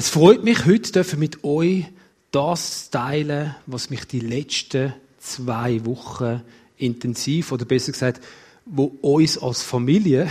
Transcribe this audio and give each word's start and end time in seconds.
Es 0.00 0.08
freut 0.08 0.44
mich, 0.44 0.64
heute 0.64 1.04
mit 1.18 1.44
euch 1.44 1.84
das 2.30 2.88
teilen, 2.88 3.54
was 3.66 3.90
mich 3.90 4.06
die 4.06 4.20
letzten 4.20 4.94
zwei 5.18 5.84
Wochen 5.84 6.40
intensiv, 6.78 7.52
oder 7.52 7.66
besser 7.66 7.92
gesagt, 7.92 8.24
wo 8.64 8.84
uns 9.02 9.36
als 9.36 9.62
Familie 9.62 10.26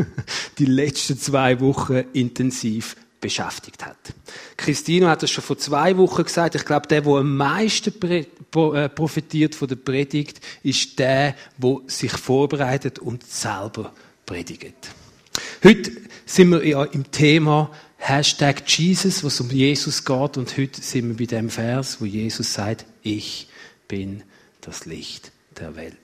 die 0.58 0.64
letzten 0.64 1.18
zwei 1.18 1.60
Wochen 1.60 2.02
intensiv 2.14 2.96
beschäftigt 3.20 3.84
hat. 3.84 3.98
Christine 4.56 5.10
hat 5.10 5.22
das 5.22 5.30
schon 5.30 5.44
vor 5.44 5.58
zwei 5.58 5.98
Wochen 5.98 6.24
gesagt. 6.24 6.54
Ich 6.54 6.64
glaube, 6.64 6.88
der, 6.88 7.02
der 7.02 7.12
am 7.12 7.36
meisten 7.36 7.92
äh, 8.02 8.88
profitiert 8.88 9.54
von 9.54 9.68
der 9.68 9.76
Predigt, 9.76 10.40
ist 10.62 10.98
der, 10.98 11.36
der 11.58 11.76
sich 11.88 12.12
vorbereitet 12.12 12.98
und 12.98 13.22
selber 13.26 13.92
predigt. 14.24 14.94
Heute 15.62 15.92
sind 16.24 16.52
wir 16.52 16.66
ja 16.66 16.84
im 16.84 17.10
Thema 17.10 17.70
Hashtag 18.02 18.66
Jesus, 18.66 19.22
was 19.22 19.40
um 19.40 19.50
Jesus 19.50 20.04
geht. 20.04 20.36
Und 20.38 20.56
heute 20.56 20.80
sind 20.80 21.08
wir 21.08 21.16
bei 21.16 21.26
dem 21.26 21.50
Vers, 21.50 22.00
wo 22.00 22.06
Jesus 22.06 22.54
sagt, 22.54 22.86
ich 23.02 23.46
bin 23.88 24.22
das 24.62 24.86
Licht 24.86 25.30
der 25.58 25.76
Welt. 25.76 25.96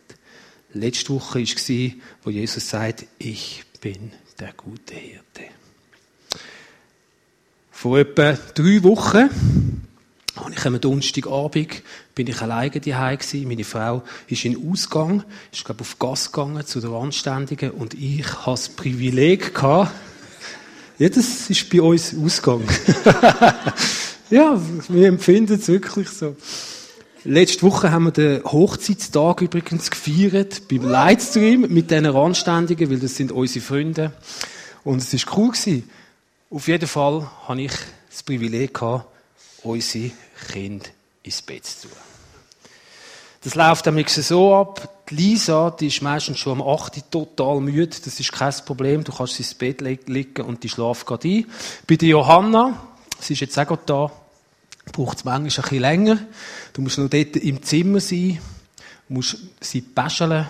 Letzte 0.73 1.15
Woche 1.15 1.41
war, 1.41 1.93
wo 2.23 2.31
Jesus 2.31 2.69
sagt, 2.69 3.07
ich 3.19 3.65
bin 3.81 4.13
der 4.39 4.53
gute 4.53 4.95
Hirte. 4.95 5.45
Vor 7.71 7.99
etwa 7.99 8.33
drei 8.55 8.83
Wochen 8.83 9.31
habe 10.37 10.53
ich 10.53 10.67
am 10.67 10.79
Donnerstagabend 10.79 11.83
bin 12.15 12.27
ich 12.27 12.41
alleine 12.43 12.79
daheim 12.79 13.19
gewesen. 13.19 13.49
Meine 13.49 13.65
Frau 13.65 14.03
ist 14.29 14.45
in 14.45 14.71
Ausgang, 14.71 15.25
ist 15.51 15.65
glaube 15.65 15.81
auf 15.81 15.99
Gas 15.99 16.31
gegangen 16.31 16.67
zu 16.67 16.81
der 16.81 16.91
Anständigen 16.91 17.71
und 17.71 17.95
ich 17.95 18.27
hatte 18.27 18.51
das 18.51 18.69
Privileg 18.69 19.55
gehabt, 19.55 19.93
ja, 20.99 21.09
das 21.09 21.51
ist 21.51 21.69
bei 21.71 21.81
uns 21.81 22.15
Ausgang. 22.17 22.63
ja, 24.31 24.61
wir 24.89 25.09
empfinden 25.09 25.55
es 25.55 25.69
wirklich 25.69 26.09
so. 26.09 26.37
Letzte 27.25 27.63
Woche 27.63 27.91
haben 27.91 28.05
wir 28.05 28.13
den 28.13 28.45
Hochzeitstag 28.45 29.43
übrigens 29.43 29.91
gefeiert 29.91 30.69
beim 30.69 30.89
Livestream 30.89 31.63
mit 31.63 31.91
diesen 31.91 32.07
Anständigen, 32.07 32.89
weil 32.89 33.01
das 33.01 33.17
sind 33.17 33.33
unsere 33.33 33.65
Freunde. 33.65 34.13
Und 34.85 35.03
es 35.03 35.13
ist 35.13 35.37
cool 35.37 35.51
gewesen. 35.51 35.91
Auf 36.51 36.69
jeden 36.69 36.87
Fall 36.87 37.29
habe 37.49 37.63
ich 37.63 37.73
das 38.09 38.23
Privileg 38.23 38.73
gehabt, 38.73 39.07
unsere 39.65 40.13
Kinder 40.53 40.87
ins 41.25 41.43
Bett 41.43 41.67
zu 41.67 41.89
tun. 41.89 41.97
Das 43.43 43.55
läuft 43.55 43.87
am 43.89 44.03
so 44.07 44.55
ab. 44.55 44.96
Die 45.09 45.15
Lisa, 45.15 45.71
die 45.71 45.87
ist 45.87 46.03
meistens 46.03 46.39
schon 46.39 46.61
am 46.61 46.69
8. 46.69 47.11
total 47.13 47.61
müde. 47.61 47.97
Das 48.05 48.19
ist 48.19 48.33
kein 48.33 48.53
Problem. 48.65 49.05
Du 49.05 49.13
kannst 49.13 49.35
sie 49.35 49.45
ins 49.45 49.55
Bett 49.55 49.81
liegen 49.81 50.45
und 50.45 50.65
die 50.65 50.69
schlaft 50.69 51.07
gerade 51.07 51.29
ein. 51.29 51.47
Bei 51.87 51.95
der 51.95 52.09
Johanna, 52.09 52.83
sie 53.21 53.35
ist 53.35 53.41
jetzt 53.41 53.57
auch 53.59 53.67
gerade 53.67 53.83
da, 53.87 54.13
braucht 54.93 55.19
es 55.19 55.25
manchmal 55.25 55.39
ein 55.39 55.45
bisschen 55.45 55.79
länger. 55.79 56.19
Du 56.73 56.83
musst 56.83 56.99
noch 56.99 57.09
dort 57.09 57.37
im 57.37 57.63
Zimmer 57.63 58.01
sein, 58.01 58.41
musst 59.09 59.37
sie 59.61 59.81
päscheln, 59.81 60.49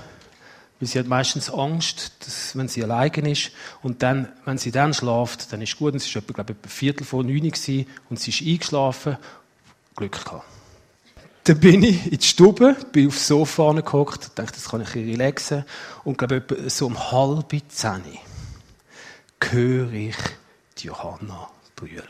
weil 0.81 0.89
sie 0.89 0.99
hat 0.99 1.07
meistens 1.07 1.51
Angst, 1.51 2.13
dass, 2.21 2.57
wenn 2.57 2.69
sie 2.69 2.83
alleine 2.83 3.31
ist. 3.31 3.51
Und 3.83 4.03
dann, 4.03 4.29
wenn 4.47 4.57
sie 4.57 4.71
dann 4.71 4.95
schlaft, 4.95 5.53
dann 5.53 5.61
ist 5.61 5.77
gut. 5.77 5.93
Und 5.93 6.03
es 6.03 6.15
war 6.15 6.23
etwa, 6.23 6.33
glaube 6.33 6.55
ich, 6.55 6.65
ein 6.65 6.71
Viertel 6.71 7.05
vor 7.05 7.23
neun 7.23 7.43
und 7.43 8.19
sie 8.19 8.31
ist 8.31 8.41
eingeschlafen. 8.41 9.19
Glück 9.95 10.25
gehabt. 10.25 10.56
Dann 11.47 11.61
bin 11.61 11.85
ich 11.85 12.11
in 12.11 12.19
die 12.19 12.27
Stube, 12.27 12.77
bin 12.91 13.07
aufs 13.07 13.29
Sofa 13.29 13.73
gehockt, 13.73 14.37
dachte, 14.37 14.55
das 14.55 14.69
kann 14.69 14.81
ich 14.81 14.97
relaxen. 14.97 15.65
Und 16.03 16.19
glaube, 16.19 16.45
so 16.69 16.87
um 16.87 17.13
halb 17.13 17.55
zehn 17.69 18.03
höre 19.41 19.93
ich 19.93 20.17
die 20.77 20.89
Johanna 20.89 21.49
brüllen. 21.77 22.03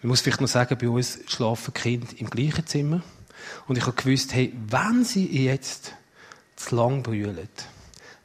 Man 0.00 0.10
muss 0.10 0.20
vielleicht 0.20 0.40
noch 0.40 0.46
sagen, 0.46 0.78
bei 0.80 0.88
uns 0.88 1.18
schlafen 1.26 1.74
Kinder 1.74 2.06
im 2.16 2.30
gleichen 2.30 2.64
Zimmer. 2.64 3.02
Und 3.66 3.78
ich 3.78 3.84
habe 3.84 3.96
gewusst, 3.96 4.32
hey, 4.32 4.54
wenn 4.68 5.04
sie 5.04 5.26
jetzt 5.44 5.92
zu 6.54 6.76
lang 6.76 7.02
brüllen, 7.02 7.48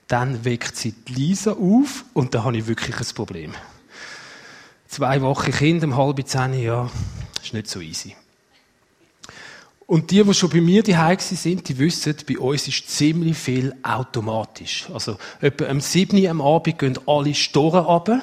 dann 0.08 0.46
weckt 0.46 0.78
sie 0.78 0.92
die 0.92 1.14
Lisa 1.14 1.54
auf 1.54 2.06
und 2.14 2.36
dann 2.36 2.44
habe 2.44 2.58
ich 2.58 2.68
wirklich 2.68 2.96
ein 2.96 3.16
Problem. 3.16 3.56
Zwei 4.88 5.20
Wochen 5.24 5.52
Kind 5.52 5.84
um 5.84 5.98
halb 5.98 6.28
zehn, 6.28 6.54
ja, 6.54 6.92
ist 7.42 7.54
nicht 7.56 7.68
so 7.68 7.80
easy. 7.80 8.16
Und 9.90 10.12
die, 10.12 10.24
die 10.24 10.34
schon 10.36 10.52
bei 10.52 10.62
mir 10.62 10.84
daheim 10.84 11.18
sind, 11.18 11.68
die 11.68 11.80
wissen, 11.80 12.16
bei 12.28 12.38
uns 12.38 12.68
ist 12.68 12.88
ziemlich 12.92 13.36
viel 13.36 13.74
automatisch. 13.82 14.88
Also, 14.94 15.18
etwa 15.42 15.66
am 15.66 15.82
7. 15.82 16.28
am 16.28 16.42
Abend 16.42 16.78
gehen 16.78 17.00
alle 17.08 17.34
Storen 17.34 17.86
runter 17.86 18.22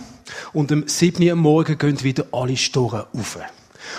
und 0.53 0.71
am 0.71 0.87
7. 0.87 1.28
am 1.28 1.41
Morgen 1.41 1.76
gehen 1.76 2.00
wieder 2.05 2.25
alle 2.31 2.56
Storen 2.56 3.06
rauf. 3.12 3.38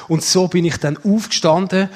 Und 0.07 0.23
so 0.23 0.47
bin 0.47 0.63
ich 0.63 0.77
dann 0.77 0.95
aufgestanden, 0.95 1.89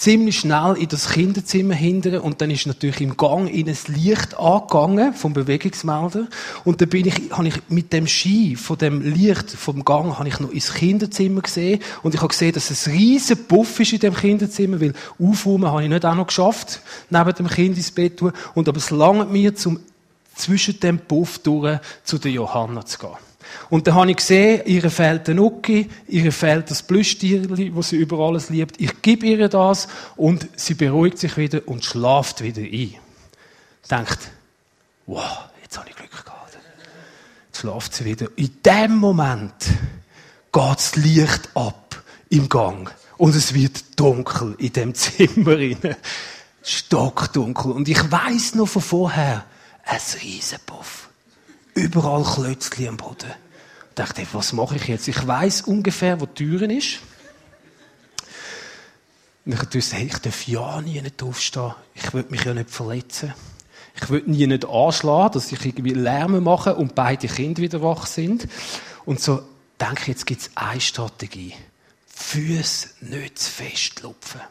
ziemlich 0.00 0.40
schnell 0.40 0.76
in 0.78 0.88
das 0.88 1.10
Kinderzimmer 1.10 1.74
hindern 1.74 2.22
und 2.22 2.40
dann 2.40 2.50
ist 2.50 2.66
natürlich 2.66 3.02
im 3.02 3.18
Gang 3.18 3.52
in 3.52 3.68
ein 3.68 3.76
Licht 3.88 4.34
angegangen 4.38 5.12
vom 5.12 5.34
Bewegungsmelder. 5.34 6.26
Und 6.64 6.80
dann 6.80 6.88
bin 6.88 7.06
ich, 7.06 7.30
habe 7.32 7.48
ich 7.48 7.60
mit 7.68 7.92
dem 7.92 8.06
Ski 8.06 8.56
von 8.56 8.78
dem 8.78 9.02
Licht 9.02 9.50
vom 9.50 9.84
Gang 9.84 10.18
habe 10.18 10.26
ich 10.26 10.40
noch 10.40 10.52
ins 10.52 10.72
Kinderzimmer 10.72 11.42
gesehen. 11.42 11.82
Und 12.02 12.14
ich 12.14 12.20
habe 12.22 12.28
gesehen, 12.28 12.52
dass 12.52 12.70
es 12.70 12.86
ein 12.86 12.94
riesen 12.94 13.46
Puff 13.46 13.78
ist 13.78 13.92
in 13.92 13.98
dem 13.98 14.14
Kinderzimmer, 14.14 14.80
weil 14.80 14.94
aufräumen 15.18 15.70
habe 15.70 15.82
ich 15.82 15.90
nicht 15.90 16.06
auch 16.06 16.14
noch 16.14 16.28
geschafft, 16.28 16.80
neben 17.10 17.34
dem 17.34 17.48
Kind 17.48 17.76
ins 17.76 17.90
Bett 17.90 18.16
tun. 18.16 18.32
Und 18.54 18.70
aber 18.70 18.78
es 18.78 18.90
langt 18.90 19.30
mir 19.30 19.54
zum 19.54 19.80
zwischen 20.34 20.80
dem 20.80 20.98
Puff 20.98 21.40
durch 21.40 21.78
zu 22.04 22.16
der 22.16 22.30
Johanna 22.30 22.86
zu 22.86 22.98
gehen. 22.98 23.29
Und 23.68 23.86
dann 23.86 23.94
habe 23.94 24.10
ich 24.10 24.16
gesehen, 24.16 24.62
ihr 24.66 24.90
fehlt 24.90 25.26
der 25.26 25.34
Nuki, 25.34 25.88
ihr 26.08 26.32
fehlt 26.32 26.70
das 26.70 26.82
Plüschtierli, 26.82 27.72
das 27.74 27.90
sie 27.90 27.96
über 27.96 28.18
alles 28.18 28.50
liebt. 28.50 28.80
Ich 28.80 29.02
gebe 29.02 29.26
ihr 29.26 29.48
das 29.48 29.88
und 30.16 30.48
sie 30.56 30.74
beruhigt 30.74 31.18
sich 31.18 31.36
wieder 31.36 31.62
und 31.66 31.84
schlaft 31.84 32.42
wieder 32.42 32.62
ein. 32.62 32.94
Denkt, 33.90 34.30
wow, 35.06 35.48
jetzt 35.62 35.78
habe 35.78 35.88
ich 35.88 35.96
Glück 35.96 36.10
gehabt. 36.10 36.58
Jetzt 37.48 37.60
schlaft 37.60 37.94
sie 37.94 38.04
wieder. 38.04 38.28
In 38.36 38.50
dem 38.64 38.96
Moment 38.96 39.52
geht 40.52 40.76
das 40.76 40.96
Licht 40.96 41.48
ab 41.54 42.02
im 42.28 42.48
Gang 42.48 42.92
und 43.16 43.34
es 43.34 43.54
wird 43.54 43.98
dunkel 43.98 44.54
in 44.58 44.72
dem 44.72 44.94
Zimmer 44.96 45.56
rein. 45.56 45.96
Stockdunkel. 46.62 47.72
Und 47.72 47.88
ich 47.88 48.10
weiß 48.10 48.54
noch 48.54 48.66
von 48.66 48.82
vorher, 48.82 49.44
ein 49.84 50.00
Riesenpuff. 50.22 51.09
Überall 51.80 52.24
Klötzchen 52.24 52.88
am 52.88 52.96
Boden. 52.98 53.30
Ich 53.88 53.94
dachte, 53.94 54.26
was 54.32 54.52
mache 54.52 54.76
ich 54.76 54.86
jetzt? 54.86 55.08
Ich 55.08 55.26
weiß 55.26 55.62
ungefähr, 55.62 56.20
wo 56.20 56.26
die 56.26 56.44
Türen 56.44 56.70
ist. 56.70 56.98
Und 59.46 59.54
ich 59.54 59.74
wusste, 59.74 59.96
hey, 59.96 60.04
ich 60.04 60.18
darf 60.18 60.46
ja 60.46 60.82
nie 60.82 61.00
nicht 61.00 61.22
aufstehen. 61.22 61.72
Ich 61.94 62.12
will 62.12 62.26
mich 62.28 62.44
ja 62.44 62.52
nicht 62.52 62.68
verletzen. 62.68 63.32
Ich 63.96 64.10
will 64.10 64.22
nie 64.26 64.46
nicht 64.46 64.68
anschlagen, 64.68 65.32
dass 65.32 65.50
ich 65.50 65.64
irgendwie 65.64 65.94
Lärm 65.94 66.44
mache 66.44 66.74
und 66.74 66.94
beide 66.94 67.28
Kinder 67.28 67.62
wieder 67.62 67.80
wach 67.80 68.06
sind. 68.06 68.46
Und 69.06 69.20
so 69.20 69.42
denke 69.80 70.02
ich, 70.02 70.08
jetzt 70.08 70.26
gibt 70.26 70.42
es 70.42 70.50
eine 70.54 70.82
Strategie. 70.82 71.54
Füße 72.08 72.88
nicht 73.06 73.38
zu 73.38 73.50
fest 73.50 74.02
lupfen. 74.02 74.42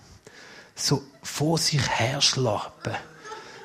So 0.75 1.03
vor 1.21 1.59
sich 1.59 1.87
her 1.99 2.21
schlappen 2.21 2.95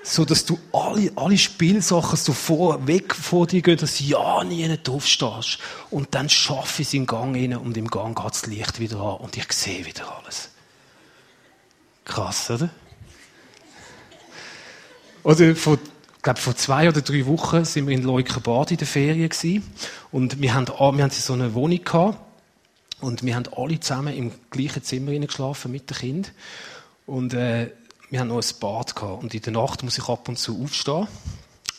so 0.06 0.26
dass 0.26 0.44
du 0.44 0.59
alle, 0.70 1.10
alle 1.16 1.38
Spielsachen 1.38 2.19
so 2.19 2.34
vor, 2.34 2.87
weg 2.87 3.15
vor 3.15 3.47
dir 3.47 3.62
gehen, 3.62 3.78
dass 3.78 3.97
du 3.97 4.04
ja 4.04 4.44
nie 4.44 4.69
nicht 4.69 4.88
aufstehst. 4.88 5.59
Und 5.91 6.15
dann 6.15 6.28
schaffe 6.28 6.82
ich 6.82 6.88
es 6.88 6.94
im 6.94 7.06
Gang 7.06 7.34
rein 7.34 7.56
und 7.56 7.75
im 7.78 7.88
Gang 7.88 8.15
geht 8.16 8.31
das 8.31 8.47
Licht 8.47 8.81
wieder 8.81 9.00
an 9.00 9.16
und 9.16 9.37
ich 9.37 9.50
sehe 9.53 9.87
wieder 9.87 10.15
alles. 10.19 10.50
Krass, 12.04 12.50
oder? 12.50 12.69
Oder 15.22 15.56
vor, 15.56 15.78
ich 16.16 16.22
glaube, 16.22 16.38
vor 16.38 16.54
zwei 16.54 16.86
oder 16.86 17.00
drei 17.00 17.25
Wochen 17.25 17.65
sind 17.65 17.86
wir 17.86 17.94
in 17.94 18.03
Leukerbad 18.03 18.72
in 18.72 18.76
der 18.76 18.86
Ferien 18.86 19.31
gewesen. 19.31 19.62
Und 20.12 20.42
wir 20.42 20.53
haben, 20.53 20.66
wir 20.66 21.03
haben 21.03 21.10
so 21.10 21.32
eine 21.32 21.54
Wohnung 21.54 21.82
gehabt. 21.82 22.19
Und 23.00 23.22
wir 23.22 23.34
haben 23.34 23.44
alle 23.56 23.81
zusammen 23.81 24.15
im 24.15 24.33
gleichen 24.50 24.83
Zimmer 24.83 25.12
geschlafen 25.12 25.72
mit 25.72 25.89
dem 25.89 25.97
Kind. 25.97 26.33
Und, 27.07 27.33
äh, 27.33 27.71
wir 28.15 28.21
haben 28.21 28.28
noch 28.28 28.41
ein 28.41 28.61
Bad 28.61 28.95
gehabt 28.95 29.25
und 29.25 29.34
in 29.34 29.43
der 29.43 29.53
Nacht 29.53 29.83
muss 29.83 29.99
ich 29.99 30.09
ab 30.09 30.28
und 30.28 30.39
zu 30.39 30.63
aufstehen, 30.63 31.09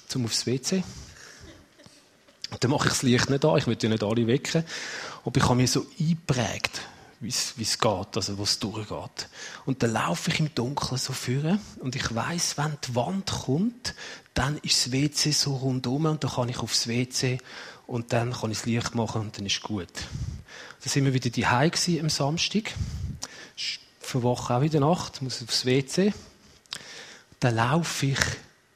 zum 0.09 0.25
aufs 0.25 0.45
WC. 0.45 0.83
Und 2.51 2.61
dann 2.61 2.71
mache 2.71 2.89
ich 2.89 2.93
das 2.93 3.03
Licht 3.03 3.29
nicht 3.29 3.45
an, 3.45 3.57
ich 3.57 3.67
will 3.67 3.77
ja 3.81 3.87
nicht 3.87 4.03
alle 4.03 4.27
wecken. 4.27 4.65
Aber 5.23 5.37
ich 5.37 5.43
habe 5.43 5.55
mir 5.55 5.67
so 5.69 5.85
eingeprägt, 5.97 6.81
wie 7.21 7.29
es 7.29 7.79
geht, 7.79 8.17
also 8.17 8.37
wo 8.37 8.43
es 8.43 8.59
durchgeht. 8.59 9.29
Und 9.65 9.81
dann 9.81 9.93
laufe 9.93 10.29
ich 10.29 10.41
im 10.41 10.53
Dunkeln 10.53 10.97
so 10.97 11.13
führen 11.13 11.61
und 11.79 11.95
ich 11.95 12.13
weiß, 12.13 12.57
wenn 12.57 12.75
die 12.85 12.95
Wand 12.95 13.31
kommt, 13.31 13.95
dann 14.33 14.57
ist 14.57 14.87
das 14.87 14.91
WC 14.91 15.31
so 15.31 15.55
rundum 15.55 16.05
und 16.05 16.21
dann 16.21 16.31
kann 16.31 16.49
ich 16.49 16.59
aufs 16.59 16.89
WC 16.89 17.37
und 17.87 18.11
dann 18.11 18.33
kann 18.33 18.51
ich 18.51 18.57
das 18.57 18.65
Licht 18.65 18.93
machen 18.93 19.21
und 19.21 19.37
dann 19.37 19.45
ist 19.45 19.63
gut. 19.63 19.87
Dann 20.81 20.89
sind 20.89 21.05
wir 21.05 21.13
wieder 21.13 21.29
daheim 21.29 21.71
am 22.01 22.09
Samstag 22.09 22.73
verwache 24.21 24.55
auch 24.55 24.61
in 24.61 24.69
der 24.69 24.79
Nacht, 24.79 25.21
muss 25.21 25.43
aufs 25.43 25.65
WC. 25.65 26.13
Dann 27.39 27.55
laufe 27.55 28.05
ich 28.05 28.19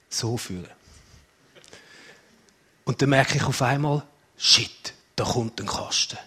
so 0.10 0.38
fühlen. 0.38 0.68
Und 2.84 3.02
dann 3.02 3.10
merke 3.10 3.38
ich 3.38 3.44
auf 3.44 3.62
einmal, 3.62 4.04
shit, 4.38 4.94
da 5.16 5.24
kommt 5.24 5.62
ein 5.62 5.68
Kasten. 5.68 6.18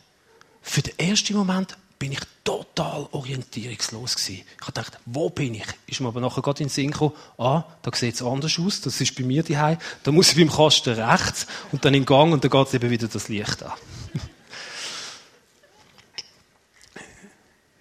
für 0.62 0.80
den 0.80 0.98
ersten 0.98 1.34
Moment 1.34 1.76
bin 1.98 2.12
ich 2.12 2.20
total 2.42 3.06
orientierungslos 3.12 4.16
gewesen. 4.16 4.44
Ich 4.58 4.66
gedacht, 4.66 4.98
wo 5.06 5.28
bin 5.28 5.54
ich? 5.54 5.66
Ist 5.86 6.00
mir 6.00 6.08
aber 6.08 6.20
nachher 6.20 6.42
gerade 6.42 6.62
in 6.62 6.68
den 6.68 6.72
Sinn 6.72 6.90
gekommen, 6.90 7.14
ah, 7.38 7.64
da 7.82 7.90
sieht 7.94 8.14
es 8.14 8.22
anders 8.22 8.58
aus, 8.58 8.80
das 8.80 9.00
ist 9.00 9.14
bei 9.14 9.24
mir 9.24 9.42
die 9.42 9.54
Da 9.54 10.10
muss 10.10 10.30
ich 10.30 10.36
beim 10.36 10.50
Kasten 10.50 10.94
rechts 10.94 11.46
und 11.70 11.84
dann 11.84 11.94
in 11.94 12.04
Gang 12.04 12.32
und 12.32 12.42
dann 12.42 12.50
geht 12.50 12.66
es 12.66 12.74
eben 12.74 12.90
wieder 12.90 13.08
das 13.08 13.28
Licht 13.28 13.62
an. 13.62 13.72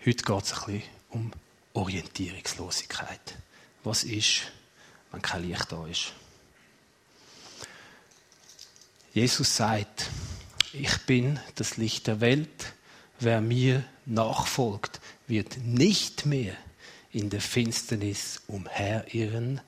Heute 0.05 0.23
geht 0.23 0.43
es 0.43 0.53
ein 0.53 0.65
bisschen 0.65 1.00
um 1.11 1.31
Orientierungslosigkeit. 1.73 3.37
Was 3.83 4.03
ist, 4.03 4.51
wenn 5.11 5.21
kein 5.21 5.47
Licht 5.47 5.71
da 5.71 5.85
ist? 5.87 6.13
Jesus 9.13 9.55
sagt, 9.55 10.09
ich 10.73 10.97
bin 11.05 11.39
das 11.55 11.77
Licht 11.77 12.07
der 12.07 12.21
Welt. 12.21 12.73
Wer 13.19 13.41
mir 13.41 13.83
nachfolgt, 14.05 14.99
wird 15.27 15.57
nicht 15.57 16.25
mehr 16.25 16.55
in 17.11 17.29
der 17.29 17.41
Finsternis 17.41 18.41
umherirren, 18.47 19.61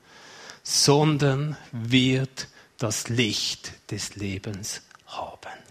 sondern 0.62 1.56
wird 1.72 2.48
das 2.78 3.08
Licht 3.08 3.72
des 3.90 4.16
Lebens 4.16 4.82
haben. 5.06 5.63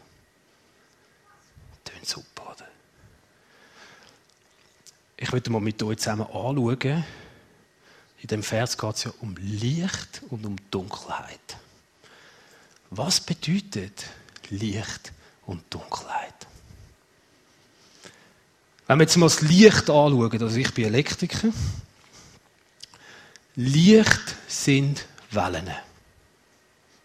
Möchte 5.34 5.50
mal 5.50 5.62
mit 5.62 5.82
euch 5.82 5.98
zusammen 5.98 6.28
anschauen. 6.28 7.04
In 8.22 8.28
dem 8.28 8.44
Vers 8.44 8.78
geht 8.78 8.96
es 8.96 9.06
ja 9.06 9.14
um 9.20 9.36
Licht 9.38 10.22
und 10.30 10.46
um 10.46 10.58
Dunkelheit. 10.70 11.58
Was 12.92 13.20
bedeutet 13.20 14.06
Licht 14.52 15.12
und 15.48 15.64
Dunkelheit? 15.74 16.36
Wenn 18.86 19.00
wir 19.00 19.06
jetzt 19.06 19.18
mal 19.18 19.26
das 19.26 19.42
Licht 19.42 19.90
anschauen, 19.90 20.40
also 20.40 20.56
ich 20.56 20.72
bin 20.72 20.86
Elektriker. 20.86 21.50
Licht 23.56 24.36
sind 24.48 25.04
Wellen. 25.32 25.72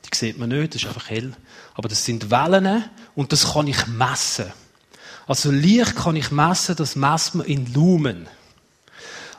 Die 0.05 0.15
sieht 0.15 0.37
man 0.37 0.51
nicht, 0.51 0.75
das 0.75 0.83
ist 0.83 0.89
einfach 0.89 1.09
hell. 1.09 1.35
Aber 1.73 1.89
das 1.89 2.05
sind 2.05 2.31
Wellen 2.31 2.91
und 3.15 3.33
das 3.33 3.55
kann 3.55 3.69
ich 3.69 3.87
messen. 3.87 4.53
Also 5.29 5.51
Licht 5.51 5.95
kann 5.95 6.17
ich 6.17 6.31
messen, 6.31 6.75
das 6.75 6.97
messt 6.97 7.35
man 7.35 7.47
in 7.47 7.71
Lumen. 7.75 8.27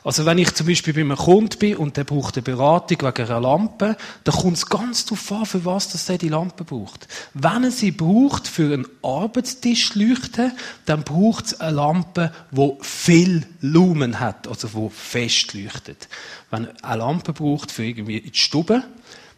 Also 0.03 0.25
wenn 0.25 0.37
ich 0.37 0.53
zum 0.53 0.67
Beispiel 0.67 0.93
bei 0.93 1.01
einem 1.01 1.17
Kunden 1.17 1.57
bin 1.57 1.77
und 1.77 1.97
der 1.97 2.03
braucht 2.03 2.37
eine 2.37 2.43
Beratung 2.43 3.01
wegen 3.01 3.27
einer 3.27 3.41
Lampe, 3.41 3.97
dann 4.23 4.35
kommt 4.35 4.57
es 4.57 4.67
ganz 4.67 5.05
darauf 5.05 5.31
an, 5.31 5.45
für 5.47 5.65
was 5.65 5.89
das 5.89 6.05
die 6.05 6.29
Lampe 6.29 6.63
braucht. 6.63 7.07
Wenn 7.33 7.63
er 7.63 7.71
sie 7.71 7.91
braucht 7.91 8.47
für 8.47 8.71
einen 8.71 8.87
Arbeitstisch 9.01 9.95
leuchten, 9.95 10.53
dann 10.85 11.03
braucht 11.03 11.47
es 11.47 11.59
eine 11.59 11.75
Lampe, 11.75 12.31
die 12.51 12.71
viel 12.81 13.47
Lumen 13.59 14.19
hat, 14.19 14.47
also 14.47 14.73
wo 14.73 14.89
fest 14.89 15.55
leuchtet. 15.55 16.07
Wenn 16.51 16.65
er 16.65 16.85
eine 16.85 16.99
Lampe 16.99 17.33
braucht 17.33 17.71
für 17.71 17.83
irgendwie 17.83 18.19
in 18.19 18.31
die 18.31 18.39
Stube, 18.39 18.83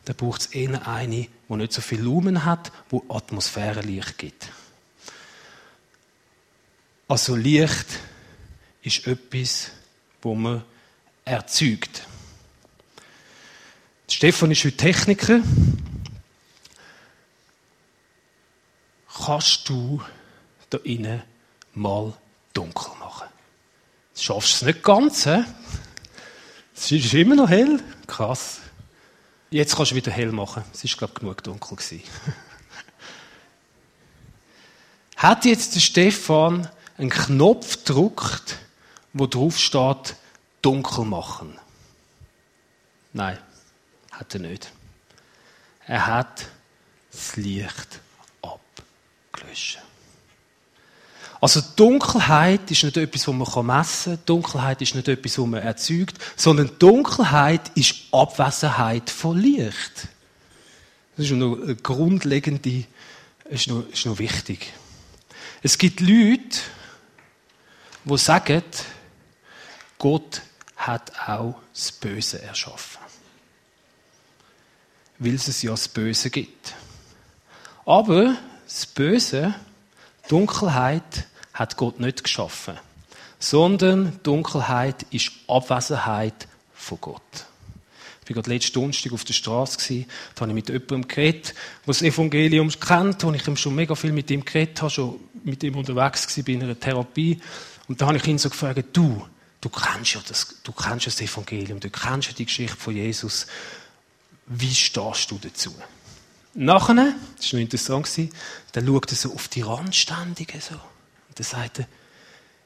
dann 0.04 0.16
braucht 0.18 0.42
es 0.42 0.48
eher 0.48 0.86
eine, 0.86 1.28
die 1.50 1.56
nicht 1.56 1.74
so 1.74 1.82
viel 1.82 2.02
Lumen 2.02 2.44
hat, 2.44 2.74
wo 2.90 3.04
Atmosphärenlicht 3.10 4.18
gibt. 4.18 4.50
Also 7.12 7.36
Licht 7.36 7.88
ist 8.84 9.06
etwas, 9.06 9.72
wo 10.22 10.34
man 10.34 10.64
erzeugt. 11.26 12.08
Stefan 14.10 14.52
ist 14.52 14.64
heute 14.64 14.78
Techniker. 14.78 15.42
Kannst 19.26 19.68
du 19.68 20.02
da 20.70 20.78
innen 20.86 21.22
mal 21.74 22.14
dunkel 22.54 22.94
machen? 22.98 23.28
Du 24.16 24.22
schaffst 24.22 24.56
es 24.56 24.62
nicht 24.62 24.82
ganz, 24.82 25.26
hä? 25.26 25.44
Es 26.74 26.94
ist 26.94 27.14
immer 27.14 27.36
noch 27.36 27.50
hell. 27.50 27.84
Krass. 28.08 28.62
Jetzt 29.50 29.76
kannst 29.76 29.92
du 29.92 29.96
wieder 29.96 30.14
hell 30.14 30.32
machen. 30.32 30.64
Es 30.74 30.86
ist, 30.86 30.98
glaube 30.98 31.12
ich, 31.14 31.20
genug 31.20 31.44
dunkel 31.44 31.76
gewesen. 31.76 32.04
Hat 35.18 35.44
jetzt 35.44 35.76
der 35.76 35.82
Stefan 35.82 36.70
einen 36.98 37.10
Knopf 37.10 37.84
gedrückt, 37.84 38.58
wo 39.14 39.28
drauf 39.28 39.58
steht, 39.58 40.16
dunkel 40.62 41.06
machen. 41.06 41.58
Nein, 43.14 43.38
hat 44.12 44.34
er 44.34 44.42
nicht. 44.42 44.72
Er 45.86 46.08
hat 46.08 46.46
das 47.12 47.36
Licht 47.36 48.00
abgelöscht. 48.42 49.80
Also 51.42 51.60
Dunkelheit 51.76 52.70
ist 52.70 52.84
nicht 52.84 52.98
etwas, 52.98 53.28
was 53.28 53.56
man 53.56 53.66
messen 53.66 54.14
kann. 54.14 54.26
Dunkelheit 54.28 54.82
ist 54.84 54.94
nicht 54.94 55.08
etwas, 55.08 55.40
was 55.40 55.48
man 55.48 55.62
erzeugt, 55.62 56.18
sondern 56.36 56.70
Dunkelheit 56.78 57.72
ist 57.74 57.96
Abwesenheit 58.12 59.10
von 59.10 59.40
Licht. 59.40 60.08
Das 61.18 61.26
ist 61.26 61.32
noch 61.32 61.60
eine 61.60 61.76
grundlegende, 61.76 62.86
ist 63.50 63.68
ist 63.68 64.06
noch 64.06 64.20
wichtig. 64.20 64.72
Es 65.64 65.80
gibt 65.80 66.00
Leute, 66.00 66.60
die 68.04 68.18
sagen, 68.18 68.64
Gott 69.98 70.42
hat 70.76 71.12
auch 71.28 71.56
das 71.74 71.92
Böse 71.92 72.42
erschaffen. 72.42 73.00
Weil 75.20 75.36
es 75.36 75.62
ja 75.62 75.72
das 75.72 75.88
Böse 75.88 76.30
gibt. 76.32 76.74
Aber 77.86 78.36
das 78.66 78.86
Böse, 78.88 79.54
Dunkelheit, 80.28 81.28
hat 81.54 81.78
Gott 81.78 82.00
nicht 82.00 82.24
geschaffen. 82.24 82.80
Sondern 83.38 84.20
Dunkelheit 84.24 85.04
ist 85.12 85.32
Abwesenheit 85.48 86.48
von 86.74 87.00
Gott. 87.02 87.22
Ich 88.24 88.30
war 88.30 88.42
gerade 88.42 88.54
letzten 88.54 88.74
Donnerstag 88.74 89.12
auf 89.12 89.26
der 89.26 89.34
Straße, 89.34 90.06
da 90.36 90.42
habe 90.42 90.52
ich 90.52 90.56
mit 90.56 90.70
jemandem 90.70 91.08
geredet, 91.08 91.48
der 91.48 91.54
das 91.86 92.02
Evangelium 92.02 92.70
kennt, 92.70 93.24
wo 93.24 93.32
ich 93.34 93.46
ihm 93.46 93.58
schon 93.58 93.76
mega 93.76 93.94
viel 93.94 94.14
mit 94.14 94.32
ihm 94.32 94.46
geredet 94.46 94.82
habe, 94.82 94.92
schon 94.92 95.20
mit 95.44 95.62
ihm 95.64 95.76
unterwegs 95.76 96.38
war 96.38 96.44
bei 96.46 96.54
einer 96.54 96.80
Therapie. 96.80 97.42
Und 97.92 98.00
da 98.00 98.08
habe 98.08 98.16
ich 98.16 98.26
ihn 98.26 98.38
so 98.38 98.50
gefragt, 98.50 98.86
du, 98.94 99.28
du 99.60 99.68
kennst 99.68 100.14
ja 100.14 100.22
das, 100.26 100.56
du 100.64 100.72
kennst 100.72 101.08
das 101.08 101.20
Evangelium, 101.20 101.78
du 101.82 101.90
kennst 101.90 102.30
ja 102.30 102.34
die 102.34 102.46
Geschichte 102.46 102.78
von 102.78 102.96
Jesus. 102.96 103.48
Wie 104.46 104.74
stehst 104.74 105.30
du 105.30 105.38
dazu? 105.38 105.76
Nachher, 106.54 106.96
das 107.36 107.52
war 107.52 107.60
noch 107.60 107.60
interessant, 107.60 108.10
dann 108.72 108.88
schaut 108.88 109.12
er 109.12 109.18
so 109.18 109.34
auf 109.34 109.50
die 109.50 109.64
Randständigen 109.64 110.62
so. 110.62 110.76
Und 110.76 111.38
dann 111.38 111.44
sagt 111.44 111.80
er, 111.80 111.88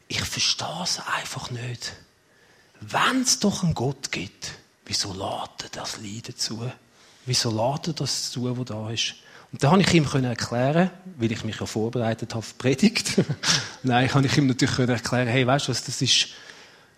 ich 0.10 0.22
verstehe 0.22 0.83
es 0.83 1.00
einfach 1.00 1.50
nicht. 1.50 1.94
Wenn 2.79 3.24
es 3.24 3.39
doch 3.39 3.63
einen 3.63 3.74
Gott 3.74 4.12
gibt, 4.12 4.51
wieso 4.86 5.12
lädt 5.12 5.63
er 5.63 5.70
das 5.72 5.98
Leiden 5.98 6.38
zu? 6.38 6.72
Wieso 7.25 7.50
lädt 7.50 7.88
er 7.88 7.94
das 7.94 8.29
zu, 8.29 8.55
was 8.55 8.65
da 8.65 8.91
ist? 8.91 9.15
Und 9.51 9.63
da 9.63 9.72
habe 9.72 9.82
ich 9.82 9.91
ihm 9.91 10.05
erklären, 10.05 10.91
weil 11.17 11.32
ich 11.32 11.44
mich 11.44 11.60
ja 11.60 11.65
vorbereitet 11.65 12.32
habe 12.32 12.39
auf 12.39 12.60
Predigt. 12.60 13.13
Nein, 13.86 14.08
kann 14.08 14.25
ich 14.25 14.36
ihm 14.36 14.48
natürlich 14.48 14.80
erklären, 14.80 15.27
hey, 15.27 15.46
weißt 15.46 15.68
du 15.68 15.70
was, 15.70 15.84
das 15.84 16.01
ist, 16.01 16.30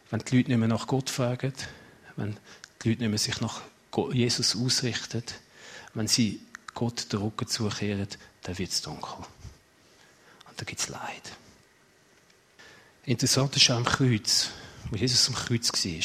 wenn 0.09 0.21
die 0.21 0.37
Leute 0.37 0.51
nicht 0.51 0.57
mehr 0.57 0.69
nach 0.69 0.87
Gott 0.87 1.09
fragen, 1.09 1.51
wenn 2.15 2.39
die 2.81 2.89
Leute 2.89 3.01
nicht 3.01 3.09
mehr 3.09 3.19
sich 3.19 3.41
nach 3.41 3.59
Jesus 4.13 4.55
ausrichten, 4.55 5.23
wenn 5.95 6.07
sie 6.07 6.39
Gott 6.73 7.11
den 7.11 7.19
Rücken 7.19 7.45
zukehren, 7.45 8.07
dann 8.43 8.57
wird 8.57 8.71
es 8.71 8.81
dunkel. 8.81 9.17
Und 9.17 9.27
dann 10.55 10.65
gibt 10.65 10.79
es 10.79 10.87
Leid. 10.87 11.33
Interessant 13.03 13.57
ist 13.57 13.69
auch 13.69 13.75
am 13.75 13.83
Kreuz, 13.83 14.51
wo 14.89 14.95
Jesus 14.95 15.27
am 15.27 15.35
Kreuz 15.35 15.69
war. 15.73 15.83
In 15.83 16.01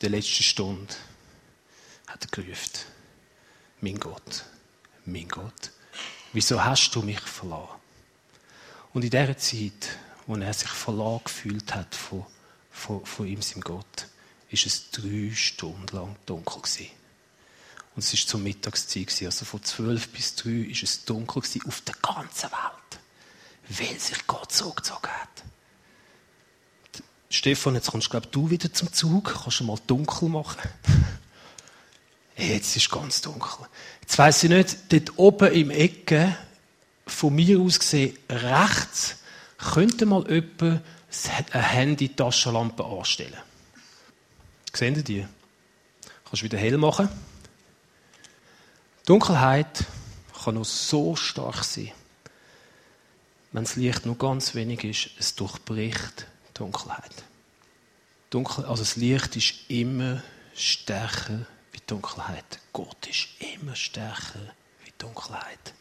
der 0.00 0.08
letzten 0.08 0.44
Stunde 0.44 0.94
hat 2.06 2.24
er 2.24 2.30
gerufen, 2.30 2.72
mein 3.82 4.00
Gott, 4.00 4.46
mein 5.04 5.28
Gott, 5.28 5.72
wieso 6.32 6.64
hast 6.64 6.90
du 6.94 7.02
mich 7.02 7.20
verloren? 7.20 7.83
Und 8.94 9.02
in 9.02 9.10
dieser 9.10 9.36
Zeit, 9.36 9.98
wo 10.26 10.36
er 10.36 10.54
sich 10.54 10.70
verloren 10.70 11.20
gefühlt 11.24 11.74
hat 11.74 11.94
von, 11.94 12.24
von, 12.70 13.04
von 13.04 13.26
ihm, 13.26 13.42
seinem 13.42 13.62
Gott, 13.62 14.06
ist 14.50 14.66
es 14.66 14.90
drei 14.90 15.32
Stunden 15.34 15.94
lang 15.94 16.16
dunkel 16.26 16.62
gewesen. 16.62 16.90
Und 17.96 18.04
es 18.04 18.12
war 18.12 18.26
zur 18.26 18.40
Mittagszeit. 18.40 19.12
Also 19.24 19.44
von 19.44 19.62
zwölf 19.64 20.08
bis 20.08 20.36
drei 20.36 20.68
ist 20.70 20.84
es 20.84 21.04
dunkel 21.04 21.42
gewesen 21.42 21.62
auf 21.66 21.80
der 21.82 21.96
ganzen 21.96 22.50
Welt. 22.50 23.00
Weil 23.68 23.98
sich 23.98 24.26
Gott 24.26 24.52
zurückgezogen 24.52 25.10
hat. 25.10 25.28
Stefan, 27.30 27.74
jetzt 27.74 27.90
kommst 27.90 28.10
glaube 28.10 28.28
du 28.28 28.48
wieder 28.48 28.72
zum 28.72 28.92
Zug. 28.92 29.34
Kannst 29.42 29.58
du 29.58 29.64
mal 29.64 29.78
dunkel 29.86 30.28
machen? 30.28 30.68
Jetzt 32.36 32.76
ist 32.76 32.82
es 32.82 32.90
ganz 32.90 33.20
dunkel. 33.20 33.66
Jetzt 34.00 34.18
weiss 34.18 34.42
ich 34.42 34.50
nicht, 34.50 34.92
dort 34.92 35.18
oben 35.18 35.52
im 35.52 35.70
Ecke, 35.70 36.36
von 37.06 37.34
mir 37.34 37.60
aus 37.60 37.78
gesehen, 37.78 38.16
rechts, 38.28 39.16
könnte 39.58 40.06
mal 40.06 40.28
jemand 40.30 40.82
eine 41.52 41.62
Handy-Taschenlampe 41.62 42.84
anstellen. 42.84 43.38
Sehen 44.72 44.94
Sie 44.94 45.04
die? 45.04 45.26
Kannst 46.24 46.42
du 46.42 46.44
wieder 46.44 46.58
hell 46.58 46.76
machen. 46.76 47.08
Dunkelheit 49.06 49.84
kann 50.42 50.54
noch 50.54 50.64
so 50.64 51.14
stark 51.14 51.62
sein. 51.64 51.92
wenn 53.52 53.64
das 53.64 53.76
Licht 53.76 54.04
nur 54.04 54.18
ganz 54.18 54.56
wenig 54.56 54.82
ist, 54.82 55.10
es 55.18 55.36
durchbricht 55.36 56.26
Dunkelheit. 56.54 57.22
Dunkel, 58.30 58.64
also 58.64 58.82
das 58.82 58.96
Licht 58.96 59.36
ist 59.36 59.54
immer 59.68 60.22
stärker 60.56 61.46
wie 61.70 61.80
Dunkelheit. 61.86 62.58
Gott 62.72 63.06
ist 63.06 63.28
immer 63.54 63.76
stärker 63.76 64.40
wie 64.84 64.92
Dunkelheit. 64.98 65.74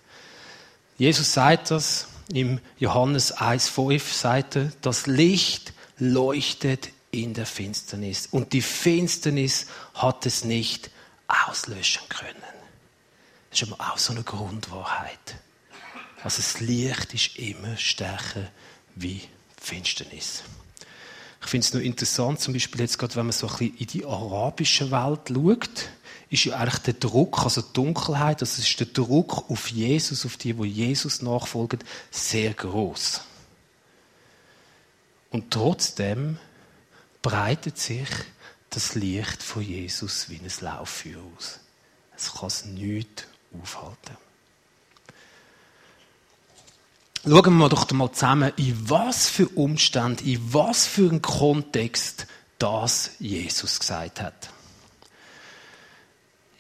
Jesus 0.97 1.33
sagt 1.33 1.71
das 1.71 2.07
im 2.31 2.59
Johannes 2.77 3.35
1,5 3.35 4.13
sagt 4.13 4.55
er, 4.55 4.71
das 4.81 5.07
Licht 5.07 5.73
leuchtet 5.97 6.89
in 7.12 7.33
der 7.33 7.45
Finsternis 7.45 8.27
und 8.31 8.53
die 8.53 8.62
Finsternis 8.62 9.67
hat 9.93 10.25
es 10.25 10.43
nicht 10.43 10.89
auslöschen 11.27 12.07
können. 12.09 12.35
Das 13.50 13.62
ist 13.62 13.71
aber 13.71 13.91
auch 13.91 13.97
so 13.97 14.13
eine 14.13 14.23
Grundwahrheit. 14.23 15.35
Also 16.23 16.38
das 16.38 16.59
Licht 16.59 17.13
ist 17.13 17.38
immer 17.38 17.77
stärker 17.77 18.50
wie 18.95 19.21
Finsternis. 19.62 20.43
Ich 21.41 21.47
finde 21.47 21.65
es 21.67 21.73
noch 21.73 21.81
interessant, 21.81 22.39
zum 22.39 22.53
Beispiel 22.53 22.81
jetzt 22.81 22.97
gerade, 22.97 23.15
wenn 23.15 23.25
man 23.25 23.33
so 23.33 23.47
ein 23.47 23.57
bisschen 23.57 23.77
in 23.77 23.88
die 23.88 24.05
arabische 24.05 24.89
Welt 24.91 25.27
schaut, 25.27 25.89
ist 26.33 26.45
ja 26.45 26.55
eigentlich 26.55 26.79
der 26.79 26.95
Druck, 26.95 27.43
also 27.43 27.61
die 27.61 27.73
Dunkelheit, 27.73 28.41
das 28.41 28.57
ist 28.57 28.79
der 28.79 28.87
Druck 28.87 29.51
auf 29.51 29.67
Jesus, 29.69 30.25
auf 30.25 30.35
die, 30.35 30.57
wo 30.57 30.65
Jesus 30.65 31.21
nachfolgen, 31.21 31.79
sehr 32.09 32.55
groß. 32.55 33.21
Und 35.29 35.51
trotzdem 35.51 36.39
breitet 37.21 37.77
sich 37.77 38.07
das 38.71 38.95
Licht 38.95 39.43
von 39.43 39.61
Jesus 39.61 40.27
wie 40.29 40.37
ein 40.37 40.51
Lauffeuer 40.61 41.21
aus. 41.37 41.59
Es 42.17 42.33
kann 42.33 42.47
es 42.47 42.65
nicht 42.65 43.27
aufhalten. 43.61 44.17
Schauen 47.25 47.57
wir 47.57 47.69
doch 47.69 47.89
mal 47.91 48.11
zusammen, 48.11 48.51
in 48.57 48.89
was 48.89 49.29
für 49.29 49.47
Umständen, 49.49 50.27
in 50.27 50.51
was 50.51 50.87
für 50.87 51.09
einen 51.09 51.21
Kontext 51.21 52.25
das 52.57 53.11
Jesus 53.19 53.79
gesagt 53.79 54.19
hat. 54.19 54.49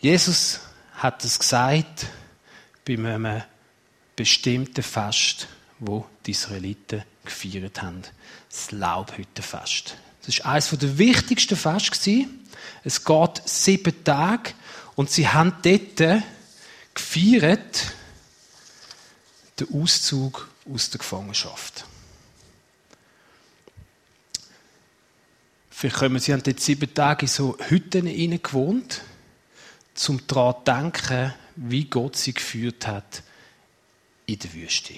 Jesus 0.03 0.59
hat 0.95 1.23
es 1.23 1.39
gesagt 1.39 2.07
bei 2.83 2.95
einem 2.95 3.41
bestimmten 4.17 4.83
Fest, 4.83 5.47
wo 5.79 6.05
die 6.25 6.31
Israeliten 6.31 7.03
gefeiert 7.23 7.81
haben. 7.81 8.01
Das 8.49 8.71
Laubhüttenfest. 8.71 9.95
Das 10.19 10.27
ist 10.27 10.45
eines 10.45 10.69
der 10.71 10.97
wichtigsten 10.97 11.55
Feste. 11.55 12.25
Es 12.83 13.05
geht 13.05 13.41
sieben 13.45 14.03
Tage 14.03 14.51
und 14.95 15.09
sie 15.09 15.29
haben 15.29 15.55
dort 15.61 16.21
gefeiert 16.93 17.93
den 19.57 19.81
Auszug 19.81 20.49
aus 20.69 20.89
der 20.89 20.97
Gefangenschaft. 20.97 21.85
Vielleicht 25.69 25.95
kommen 25.95 26.19
sie 26.19 26.33
haben 26.33 26.43
dort 26.43 26.59
sieben 26.59 26.93
Tage 26.93 27.21
in 27.21 27.29
so 27.29 27.57
Hütten 27.69 28.03
gewohnt, 28.43 29.01
zum 29.93 30.25
daran 30.27 30.63
denken, 30.65 31.33
wie 31.55 31.85
Gott 31.85 32.15
sie 32.15 32.33
geführt 32.33 32.87
hat 32.87 33.23
in 34.25 34.39
der 34.39 34.53
Wüste. 34.53 34.95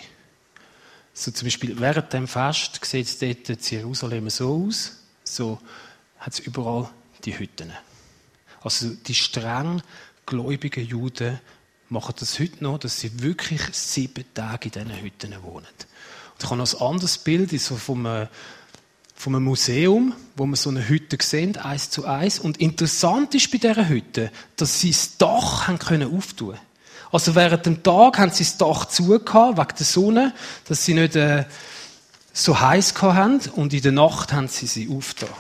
So 1.14 1.32
zum 1.32 1.46
Beispiel 1.46 1.80
während 1.80 2.12
dem 2.14 2.28
Fest 2.28 2.80
sieht 2.84 3.08
es 3.08 3.20
dort 3.20 3.50
in 3.50 3.58
Jerusalem 3.60 4.30
so 4.30 4.66
aus, 4.68 4.98
so 5.24 5.60
hat 6.20 6.34
es 6.34 6.40
überall 6.40 6.90
die 7.24 7.38
Hütten. 7.38 7.72
Also 8.62 8.90
die 8.90 9.16
streng 9.16 9.82
gläubigen 10.26 10.86
Juden 10.86 11.40
machen 11.90 12.16
das 12.20 12.40
heute 12.40 12.64
noch, 12.64 12.80
dass 12.80 13.00
sie 13.00 13.22
wirklich 13.22 13.62
sieben 13.72 14.26
Tage 14.34 14.70
in 14.70 14.72
diesen 14.72 15.02
Hütten 15.02 15.44
wohnen. 15.44 15.68
Und 15.68 16.44
ich 16.44 16.46
habe 16.46 16.58
noch 16.58 16.74
ein 16.74 16.82
anderes 16.82 17.18
Bild 17.18 17.52
so 17.62 17.78
vom, 17.78 18.28
äh, 19.26 19.32
vom 19.32 19.44
Museum, 19.44 20.14
wo 20.36 20.46
man 20.46 20.56
so 20.56 20.70
eine 20.70 20.88
Hütte 20.88 21.18
sehen, 21.22 21.58
eins 21.58 21.90
zu 21.90 22.06
eins. 22.06 22.40
Und 22.40 22.58
interessant 22.58 23.34
ist 23.34 23.52
bei 23.52 23.58
dieser 23.58 23.90
Hütte, 23.90 24.32
dass 24.56 24.80
sie 24.80 24.92
das 24.92 25.18
Dach 25.18 25.68
haben 25.68 25.80
können 25.80 26.16
auftun. 26.16 26.58
Also 27.12 27.36
während 27.36 27.66
dem 27.66 27.82
Tag 27.82 28.18
haben 28.18 28.32
sie 28.32 28.44
das 28.44 28.58
Dach 28.58 28.86
zugehört, 28.86 29.58
wegen 29.58 29.78
der 29.78 29.86
Sonne, 29.86 30.34
dass 30.68 30.86
sie 30.86 30.94
nicht 30.94 31.16
äh, 31.16 31.46
so 32.34 32.60
heiß 32.60 32.94
haben. 33.02 33.40
Und 33.56 33.74
in 33.74 33.82
der 33.82 33.92
Nacht 33.92 34.34
haben 34.34 34.48
sie 34.48 34.68
sie 34.68 34.90
aufgetan. 34.90 35.34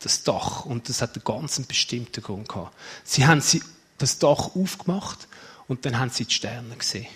Das 0.00 0.22
Dach. 0.22 0.64
Und 0.64 0.88
das 0.88 1.02
hat 1.02 1.14
einen 1.14 1.24
ganz 1.24 1.60
bestimmten 1.60 2.22
Grund 2.22 2.48
gehabt. 2.48 2.74
Sie 3.04 3.26
haben 3.26 3.40
sie 3.40 3.62
das 3.98 4.18
Dach 4.18 4.54
aufgemacht 4.54 5.28
und 5.68 5.84
dann 5.84 5.98
haben 5.98 6.10
sie 6.10 6.24
die 6.24 6.34
Sterne 6.34 6.76
gesehen. 6.76 7.06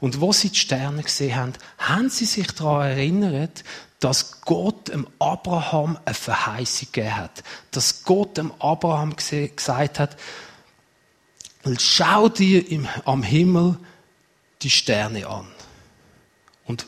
Und 0.00 0.20
wo 0.20 0.32
sie 0.32 0.48
die 0.48 0.58
Sterne 0.58 1.02
gesehen 1.02 1.36
haben, 1.36 1.52
haben 1.78 2.08
sie 2.08 2.24
sich 2.24 2.46
daran 2.52 2.90
erinnert, 2.90 3.64
dass 4.00 4.40
Gott 4.40 4.88
dem 4.88 5.06
Abraham 5.18 5.98
eine 6.04 6.14
Verheißung 6.14 6.88
gegeben 6.90 7.16
hat. 7.16 7.44
Dass 7.70 8.02
Gott 8.04 8.38
dem 8.38 8.50
Abraham 8.58 9.14
gesagt 9.14 9.98
hat, 9.98 10.16
schau 11.78 12.30
dir 12.30 12.68
im, 12.70 12.88
am 13.04 13.22
Himmel 13.22 13.76
die 14.62 14.70
Sterne 14.70 15.26
an. 15.26 15.46
Und 16.66 16.86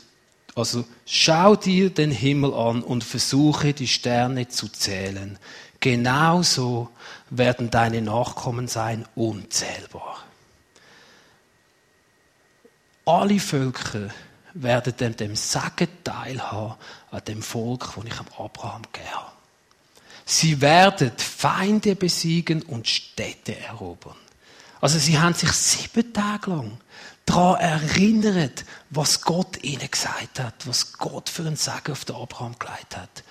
also 0.55 0.85
schau 1.05 1.55
dir 1.55 1.91
den 1.91 2.11
Himmel 2.11 2.53
an 2.53 2.81
und 2.81 3.03
versuche 3.03 3.73
die 3.73 3.87
Sterne 3.87 4.47
zu 4.47 4.67
zählen. 4.67 5.37
Genauso 5.79 6.89
werden 7.29 7.69
deine 7.69 8.01
Nachkommen 8.01 8.67
sein 8.67 9.05
unzählbar. 9.15 10.23
Alle 13.05 13.39
Völker 13.39 14.09
werden 14.53 14.95
dem, 14.97 15.15
dem 15.15 15.35
Segen 15.35 15.87
teilhaben 16.03 16.75
an 17.11 17.21
dem 17.27 17.41
Volk, 17.41 17.93
das 17.95 18.05
ich 18.05 18.19
am 18.19 18.27
Abraham 18.37 18.81
gegeben 18.91 19.11
habe. 19.11 19.31
Sie 20.25 20.61
werden 20.61 21.11
Feinde 21.17 21.95
besiegen 21.95 22.61
und 22.63 22.87
Städte 22.87 23.57
erobern. 23.59 24.15
Also 24.79 24.99
sie 24.99 25.19
haben 25.19 25.33
sich 25.33 25.51
sieben 25.51 26.13
Tage 26.13 26.49
lang 26.51 26.77
daran 27.25 27.59
erinnert, 27.59 28.65
was 28.89 29.21
Gott 29.21 29.63
ihnen 29.63 29.89
gesagt 29.89 30.39
hat, 30.39 30.67
was 30.67 30.93
Gott 30.93 31.29
für 31.29 31.43
einen 31.43 31.55
Segen 31.55 31.91
auf 31.91 32.05
den 32.05 32.15
Abraham 32.15 32.57
geleitet 32.59 32.97
hat. 32.97 33.23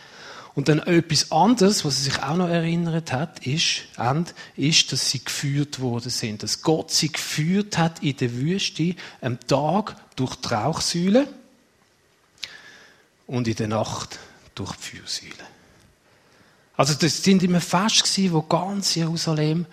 Und 0.55 0.69
dann 0.69 0.81
etwas 0.81 1.33
anderes, 1.33 1.85
was 1.85 1.97
sie 1.97 2.05
sich 2.11 2.23
auch 2.23 2.37
noch 2.37 2.49
erinnert 2.49 3.11
hat, 3.11 3.47
ist, 3.47 3.85
ist, 4.57 4.93
dass 4.93 5.11
sie 5.11 5.25
geführt 5.25 5.81
worden 5.81 6.11
sind. 6.11 6.43
Dass 6.43 6.61
Gott 6.61 6.91
sie 6.91 7.11
geführt 7.11 7.79
hat 7.79 8.03
in 8.03 8.17
der 8.19 8.33
Wüste 8.35 8.95
am 9.23 9.41
Tag 9.41 9.97
durch 10.17 10.37
die 10.37 10.49
Rauchsäule 10.49 11.27
und 13.27 13.49
in 13.49 13.55
der 13.55 13.69
Nacht 13.69 14.19
durch 14.55 14.73
die 14.77 14.99
Feuersäule. 14.99 15.33
Also 16.77 16.95
das 16.95 17.23
sind 17.23 17.43
immer 17.43 17.61
Fest 17.61 18.05
gewesen, 18.05 18.33
wo 18.35 18.43
ganz 18.43 18.95
Jerusalem 18.95 19.67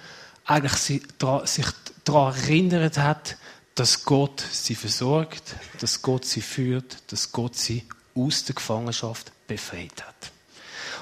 eigentlich 0.46 1.02
sich 1.46 1.66
daran 2.06 2.36
erinnert 2.36 2.98
hat, 2.98 3.38
dass 3.76 4.06
Gott 4.06 4.44
sie 4.52 4.76
versorgt, 4.76 5.56
dass 5.80 6.02
Gott 6.02 6.26
sie 6.26 6.42
führt, 6.42 6.98
dass 7.12 7.32
Gott 7.32 7.56
sie 7.56 7.84
aus 8.16 8.46
der 8.46 8.56
Gefangenschaft 8.56 9.32
befreit 9.48 10.06
hat. 10.06 10.32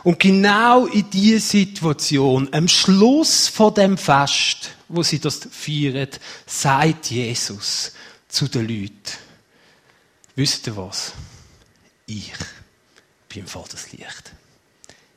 Und 0.04 0.20
genau 0.20 0.86
in 0.86 1.10
diese 1.10 1.40
Situation, 1.40 2.50
am 2.54 2.68
Schluss 2.68 3.48
von 3.48 3.74
dem 3.74 3.98
Fest, 3.98 4.72
wo 4.88 5.04
sie 5.04 5.20
das 5.20 5.40
feiern, 5.52 6.10
sagt 6.46 7.10
Jesus 7.10 7.94
zu 8.28 8.48
den 8.48 8.68
Leuten, 8.68 9.18
wisst 10.36 10.68
ihr 10.68 10.78
was? 10.78 11.14
Ich 12.06 12.34
bin 13.28 13.48
voll 13.48 13.66
das 13.70 13.92
Licht. 13.92 14.32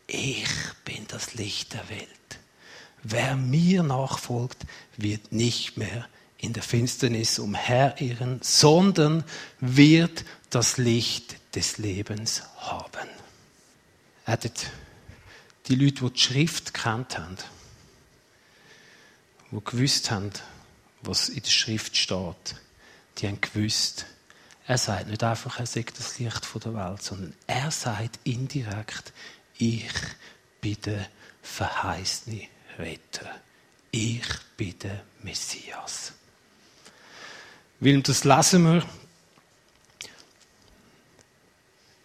Ich 0.07 0.49
bin 0.85 1.07
das 1.09 1.35
Licht 1.35 1.75
der 1.75 1.89
Welt. 1.89 2.09
Wer 3.03 3.37
mir 3.37 3.83
nachfolgt, 3.83 4.59
wird 4.97 5.33
nicht 5.33 5.77
mehr 5.77 6.09
in 6.39 6.53
der 6.53 6.63
Finsternis 6.63 7.39
umherirren, 7.39 8.41
sondern 8.43 9.25
wird 9.61 10.25
das 10.51 10.79
Licht 10.79 11.37
des 11.55 11.79
Lebens 11.79 12.43
haben 12.59 13.20
hätten 14.25 14.53
die 15.67 15.75
Leute, 15.75 16.05
die 16.05 16.13
die 16.13 16.21
Schrift 16.21 16.75
kennt 16.75 17.19
haben, 17.19 17.37
die 19.51 19.65
gewusst 19.65 20.11
haben, 20.11 20.31
was 21.03 21.29
in 21.29 21.43
der 21.43 21.51
Schrift 21.51 21.97
steht, 21.97 22.57
die 23.19 23.29
haben 23.29 23.41
gewusst, 23.41 24.07
er 24.67 24.79
sagt 24.79 25.09
nicht 25.09 25.25
einfach, 25.25 25.59
er 25.59 25.67
sagt 25.67 25.99
das 25.99 26.19
Licht 26.19 26.47
der 26.65 26.75
Welt, 26.75 27.03
sondern 27.03 27.35
er 27.47 27.71
sagt 27.71 28.21
indirekt, 28.25 29.13
ich 29.59 29.91
bin 30.61 30.77
der 30.85 31.09
verheißene 31.43 32.47
Retter. 32.79 33.29
Ich 33.91 34.23
bin 34.57 34.79
der 34.79 35.03
Messias. 35.23 36.13
Weil 37.81 38.03
das 38.03 38.25
lesen 38.25 38.63
wir 38.63 38.87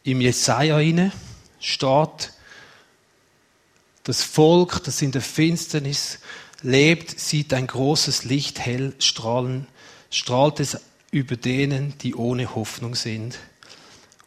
im 0.03 0.21
Jesaja 0.21 0.79
inne 0.79 1.11
steht, 1.65 2.31
das 4.03 4.21
Volk, 4.21 4.83
das 4.83 5.01
in 5.01 5.11
der 5.11 5.21
Finsternis 5.21 6.19
lebt, 6.61 7.19
sieht 7.19 7.53
ein 7.53 7.67
großes 7.67 8.23
Licht 8.23 8.59
hell 8.59 8.93
strahlen, 8.99 9.67
strahlt 10.11 10.59
es 10.59 10.79
über 11.11 11.35
denen, 11.35 11.97
die 11.99 12.13
ohne 12.13 12.55
Hoffnung 12.55 12.93
sind. 12.93 13.39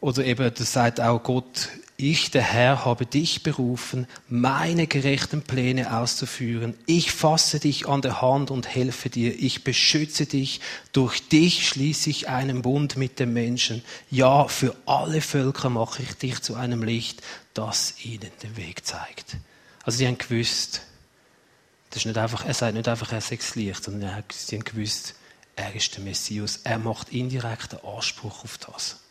Oder 0.01 0.25
eben, 0.25 0.53
das 0.53 0.73
sagt 0.73 0.99
auch 0.99 1.23
Gott, 1.23 1.69
ich, 1.99 2.31
der 2.31 2.41
Herr, 2.41 2.85
habe 2.85 3.05
dich 3.05 3.43
berufen, 3.43 4.07
meine 4.29 4.87
gerechten 4.87 5.41
Pläne 5.41 5.97
auszuführen. 5.97 6.73
Ich 6.85 7.11
fasse 7.11 7.59
dich 7.59 7.87
an 7.87 8.01
der 8.01 8.21
Hand 8.21 8.51
und 8.51 8.73
helfe 8.73 9.09
dir. 9.09 9.37
Ich 9.37 9.63
beschütze 9.65 10.25
dich. 10.25 10.61
Durch 10.93 11.27
dich 11.27 11.67
schließe 11.67 12.09
ich 12.09 12.29
einen 12.29 12.61
Bund 12.61 12.95
mit 12.95 13.19
den 13.19 13.33
Menschen. 13.33 13.83
Ja, 14.09 14.47
für 14.47 14.75
alle 14.85 15.21
Völker 15.21 15.69
mache 15.69 16.01
ich 16.01 16.13
dich 16.13 16.41
zu 16.41 16.55
einem 16.55 16.83
Licht, 16.83 17.21
das 17.53 17.95
ihnen 18.03 18.31
den 18.43 18.55
Weg 18.55 18.85
zeigt. 18.85 19.35
Also 19.83 19.97
sie 19.97 20.07
haben 20.07 20.17
gewusst, 20.17 20.83
das 21.89 21.97
ist 21.97 22.05
nicht 22.05 22.17
einfach, 22.17 22.45
er 22.45 22.53
sagt 22.53 22.75
nicht 22.75 22.87
einfach, 22.87 23.11
er 23.11 23.21
sei 23.21 23.35
das 23.35 23.55
Licht, 23.55 23.83
sondern 23.83 24.23
sie 24.31 24.55
haben 24.55 24.63
gewusst, 24.63 25.15
er 25.57 25.75
ist 25.75 25.95
der 25.97 26.03
Messias. 26.03 26.61
Er 26.63 26.79
macht 26.79 27.09
indirekten 27.09 27.79
Anspruch 27.83 28.45
auf 28.45 28.57
das. 28.57 29.01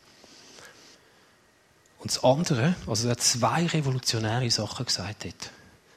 Und 1.99 2.13
das 2.13 2.23
andere, 2.23 2.77
also 2.87 3.09
er 3.09 3.13
hat 3.13 3.23
zwei 3.23 3.67
revolutionäre 3.67 4.51
Sachen 4.51 4.87
gesagt 4.87 5.25
hat. 5.25 5.51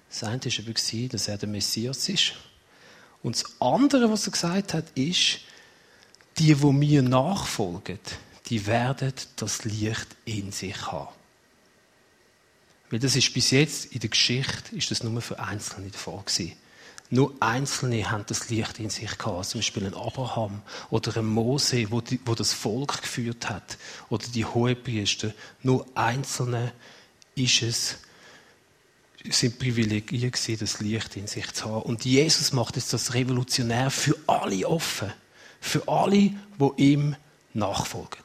Das 0.10 0.24
eine 0.24 0.43
war 0.43 1.08
dass 1.10 1.27
er 1.27 1.38
der 1.38 1.50
Messias 1.50 2.10
ist. 2.10 2.34
Und 3.24 3.36
das 3.36 3.62
andere, 3.62 4.12
was 4.12 4.27
er 4.27 4.31
gesagt 4.31 4.74
hat, 4.74 4.86
ist, 4.96 5.39
die, 6.38 6.62
wo 6.62 6.72
mir 6.72 7.01
nachfolgen, 7.01 8.00
die 8.48 8.65
werden 8.65 9.13
das 9.36 9.63
Licht 9.63 10.08
in 10.25 10.51
sich 10.51 10.88
haben. 10.88 11.13
Weil 12.89 13.00
das 13.00 13.15
ist 13.15 13.34
bis 13.34 13.51
jetzt 13.51 13.86
in 13.93 14.00
der 14.00 14.10
Geschichte, 14.10 14.75
ist 14.75 14.91
das 14.91 15.03
nur 15.03 15.22
für 15.22 15.39
Einzelne 15.39 15.89
der 15.89 16.00
Fall 16.00 16.22
gewesen. 16.25 16.53
Nur 17.13 17.34
Einzelne 17.41 18.10
haben 18.10 18.24
das 18.25 18.50
Licht 18.50 18.80
in 18.80 18.89
sich 18.89 19.18
gehabt. 19.18 19.46
Zum 19.46 19.60
Beispiel 19.60 19.86
ein 19.86 19.94
Abraham 19.94 20.62
oder 20.89 21.18
ein 21.18 21.25
Mose, 21.25 21.91
wo, 21.91 22.00
die, 22.00 22.22
wo 22.24 22.36
das 22.36 22.53
Volk 22.53 23.01
geführt 23.01 23.50
hat. 23.50 23.77
Oder 24.10 24.25
die 24.34 24.46
Hohepriester. 24.46 25.34
Nur 25.62 25.86
Einzelne 25.94 26.72
ist 27.36 27.63
es, 27.63 27.98
sind 29.30 29.60
privilegiert 29.60 30.34
gewesen, 30.34 30.58
das 30.58 30.80
Licht 30.80 31.18
in 31.18 31.27
sich 31.27 31.51
zu 31.51 31.65
haben. 31.65 31.82
Und 31.82 32.06
Jesus 32.06 32.53
macht 32.53 32.77
jetzt 32.77 32.94
das 32.94 33.13
revolutionär 33.13 33.91
für 33.91 34.15
alle 34.25 34.65
offen. 34.65 35.12
Für 35.60 35.86
alle, 35.89 36.32
wo 36.58 36.74
ihm 36.77 37.18
nachfolgen. 37.53 38.24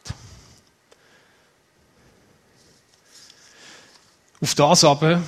Auf 4.40 4.54
das 4.54 4.84
aber, 4.84 5.22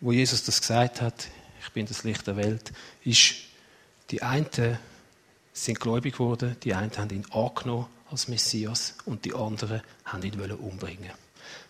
wo 0.00 0.10
Jesus 0.10 0.42
das 0.42 0.60
gesagt 0.60 1.00
hat, 1.00 1.28
bin 1.72 1.86
das 1.86 2.04
Licht 2.04 2.26
der 2.26 2.36
Welt, 2.36 2.72
ist, 3.04 3.34
die 4.10 4.22
einen 4.22 4.78
sind 5.52 5.80
gläubig 5.80 6.14
geworden, 6.14 6.56
die 6.62 6.74
einen 6.74 6.96
haben 6.96 7.10
ihn 7.10 7.26
angenommen 7.30 7.86
als 8.10 8.28
Messias 8.28 8.94
und 9.04 9.24
die 9.24 9.34
anderen 9.34 9.82
haben 10.04 10.22
ihn 10.22 10.40
umbringen 10.52 11.12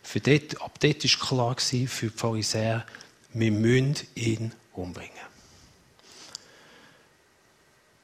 für 0.03 0.21
dort, 0.21 0.61
Ab 0.61 0.79
dort 0.81 1.05
war 1.05 1.27
klar 1.27 1.57
für 1.59 2.07
die 2.07 2.17
Pharisäer, 2.17 2.85
wir 3.33 3.53
müssen 3.53 3.97
ihn 4.15 4.53
umbringen. 4.73 5.11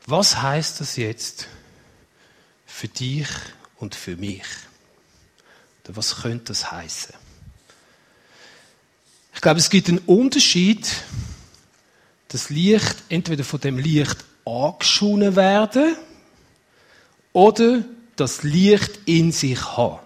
Was 0.07 0.41
heißt 0.41 0.81
das 0.81 0.97
jetzt 0.97 1.49
für 2.67 2.89
dich 2.89 3.29
und 3.77 3.95
für 3.95 4.17
mich? 4.17 4.45
Oder 5.85 5.97
was 5.97 6.23
könnte 6.23 6.47
das 6.47 6.71
heißen? 6.71 7.15
Ich 9.35 9.41
glaube, 9.41 9.61
es 9.61 9.71
gibt 9.71 9.89
einen 9.89 9.99
Unterschied 9.99 10.87
das 12.29 12.51
Licht 12.51 12.97
entweder 13.09 13.45
von 13.45 13.61
dem 13.61 13.79
Licht 13.79 14.17
angeschonen 14.45 15.37
werden 15.37 15.97
oder 17.33 17.85
das 18.17 18.43
Licht 18.43 19.01
in 19.07 19.33
sich 19.33 19.61
haben. 19.77 20.01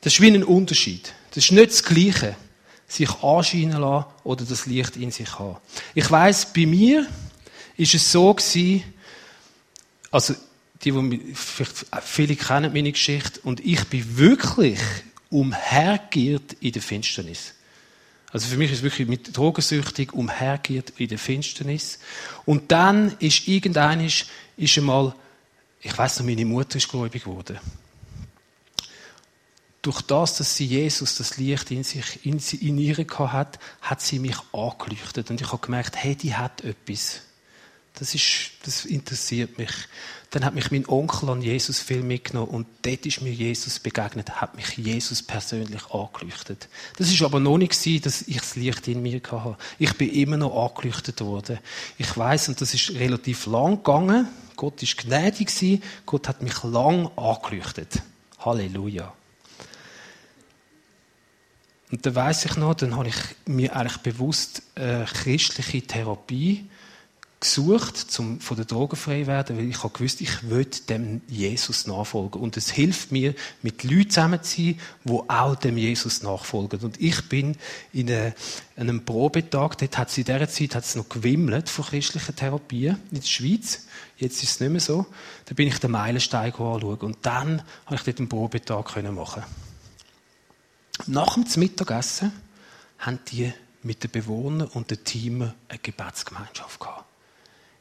Das 0.00 0.14
ist 0.14 0.20
wie 0.20 0.28
ein 0.28 0.44
Unterschied. 0.44 1.12
Das 1.30 1.44
ist 1.44 1.52
nicht 1.52 1.70
das 1.70 1.84
Gleiche, 1.84 2.36
sich 2.88 3.10
anscheinen 3.22 3.80
lassen 3.80 4.06
oder 4.24 4.44
das 4.44 4.66
Licht 4.66 4.96
in 4.96 5.10
sich 5.10 5.38
haben. 5.38 5.56
Ich 5.94 6.10
weiß, 6.10 6.52
bei 6.52 6.66
mir 6.66 7.06
ist 7.76 7.94
es 7.94 8.12
so 8.12 8.34
gewesen, 8.34 8.84
also 10.10 10.34
die, 10.84 10.92
die 10.92 11.34
vielleicht 11.34 11.86
viele 12.02 12.36
kennen 12.36 12.72
meine 12.72 12.92
Geschichte, 12.92 13.40
und 13.44 13.60
ich 13.60 13.84
bin 13.84 14.16
wirklich 14.18 14.80
umhergeirrt 15.30 16.56
in 16.60 16.72
der 16.72 16.82
Finsternis. 16.82 17.54
Also 18.32 18.48
für 18.48 18.56
mich 18.56 18.72
ist 18.72 18.78
es 18.78 18.82
wirklich 18.82 19.06
mit 19.06 19.36
drogensüchtig 19.36 20.14
umhergeht 20.14 20.94
in 20.96 21.08
der 21.08 21.18
Finsternis. 21.18 21.98
Und 22.46 22.72
dann 22.72 23.14
ist 23.18 23.46
irgendein 23.46 24.00
ist 24.00 24.78
einmal, 24.78 25.14
ich 25.80 25.96
weiß 25.96 26.20
noch, 26.20 26.26
meine 26.26 26.46
Mutter 26.46 26.78
ist 26.78 26.88
gläubig 26.88 27.24
geworden. 27.24 27.58
Durch 29.82 30.00
das, 30.00 30.36
dass 30.36 30.56
sie 30.56 30.64
Jesus, 30.64 31.16
das 31.16 31.36
Licht 31.36 31.70
in 31.72 31.82
sich, 31.82 32.24
in, 32.24 32.38
in 32.60 32.78
ihr 32.78 32.96
hat, 32.96 33.58
hat 33.82 34.00
sie 34.00 34.18
mich 34.18 34.36
angeleuchtet. 34.52 35.28
Und 35.30 35.40
ich 35.40 35.48
habe 35.48 35.58
gemerkt, 35.58 35.96
hey, 35.96 36.14
die 36.14 36.34
hat 36.34 36.62
etwas. 36.62 37.22
Das, 37.94 38.14
ist, 38.14 38.52
das 38.64 38.84
interessiert 38.84 39.58
mich. 39.58 39.70
Dann 40.30 40.46
hat 40.46 40.54
mich 40.54 40.70
mein 40.70 40.88
Onkel 40.88 41.28
an 41.28 41.42
Jesus 41.42 41.80
viel 41.80 42.02
mitgenommen 42.02 42.48
und 42.48 42.66
dort 42.80 43.04
ist 43.04 43.20
mir 43.20 43.32
Jesus 43.32 43.78
begegnet, 43.78 44.40
hat 44.40 44.56
mich 44.56 44.78
Jesus 44.78 45.22
persönlich 45.22 45.90
angeleuchtet. 45.90 46.68
Das 46.96 47.10
ist 47.10 47.20
aber 47.20 47.38
noch 47.38 47.58
nicht 47.58 47.78
gewesen, 47.78 48.02
dass 48.02 48.22
ich 48.22 48.38
das 48.38 48.56
Licht 48.56 48.88
in 48.88 49.02
mir 49.02 49.20
hatte. 49.30 49.58
Ich 49.78 49.92
bin 49.98 50.10
immer 50.10 50.38
noch 50.38 50.70
angeleuchtet 50.70 51.20
worden. 51.20 51.58
Ich 51.98 52.16
weiß 52.16 52.48
und 52.48 52.62
das 52.62 52.72
ist 52.72 52.94
relativ 52.94 53.44
lang 53.44 53.76
gegangen. 53.76 54.26
Gott 54.56 54.82
ist 54.82 54.96
gnädig 54.96 55.48
gewesen. 55.48 55.82
Gott 56.06 56.28
hat 56.28 56.40
mich 56.40 56.62
lang 56.62 57.10
angeleuchtet. 57.16 58.00
Halleluja. 58.38 59.12
Und 61.90 62.06
dann 62.06 62.14
weiß 62.14 62.46
ich 62.46 62.56
noch, 62.56 62.72
dann 62.72 62.96
habe 62.96 63.08
ich 63.08 63.16
mir 63.44 63.76
eigentlich 63.76 63.98
bewusst 63.98 64.62
äh, 64.76 65.04
christliche 65.04 65.82
Therapie 65.82 66.70
gesucht, 67.42 67.96
zum 67.96 68.40
von 68.40 68.56
der 68.56 68.66
Drogen 68.66 68.96
frei 68.96 69.26
werden, 69.26 69.58
weil 69.58 69.68
ich 69.68 69.80
gewusst, 69.80 70.20
ich 70.20 70.48
will 70.48 70.64
dem 70.88 71.20
Jesus 71.26 71.88
nachfolgen. 71.88 72.40
Und 72.40 72.56
es 72.56 72.70
hilft 72.70 73.10
mir, 73.10 73.34
mit 73.62 73.82
Leuten 73.82 74.10
zusammen 74.10 74.42
zu 74.42 74.62
sein, 74.62 74.80
die 75.04 75.10
auch 75.10 75.56
dem 75.56 75.76
Jesus 75.76 76.22
nachfolgen. 76.22 76.80
Und 76.80 77.00
ich 77.00 77.28
bin 77.28 77.56
in 77.92 78.08
einem 78.76 79.04
Probetag, 79.04 79.76
dort 79.76 79.98
hat 79.98 80.08
es 80.08 80.18
in 80.18 80.24
dieser 80.24 80.48
Zeit 80.48 80.76
hat 80.76 80.84
es 80.84 80.94
noch 80.94 81.08
gewimmelt 81.08 81.68
von 81.68 81.84
christlichen 81.84 82.36
Therapien 82.36 82.96
in 83.10 83.18
der 83.18 83.26
Schweiz. 83.26 83.86
Jetzt 84.16 84.42
ist 84.42 84.50
es 84.50 84.60
nicht 84.60 84.70
mehr 84.70 84.80
so. 84.80 85.06
Da 85.46 85.54
bin 85.54 85.66
ich 85.66 85.78
den 85.78 85.90
Meilenstein 85.90 86.52
anschauen. 86.52 86.98
Und 87.00 87.18
dann 87.22 87.62
habe 87.86 87.96
ich 87.96 88.02
dort 88.02 88.18
einen 88.18 88.28
Probetag 88.28 89.02
machen 89.12 89.42
Nach 91.06 91.34
dem 91.34 91.44
Mittagessen 91.56 92.32
haben 93.00 93.18
die 93.32 93.52
mit 93.82 94.04
den 94.04 94.12
Bewohnern 94.12 94.68
und 94.68 94.92
den 94.92 95.02
Teams 95.02 95.50
eine 95.68 95.78
Gebetsgemeinschaft 95.80 96.78
gehabt. 96.78 97.11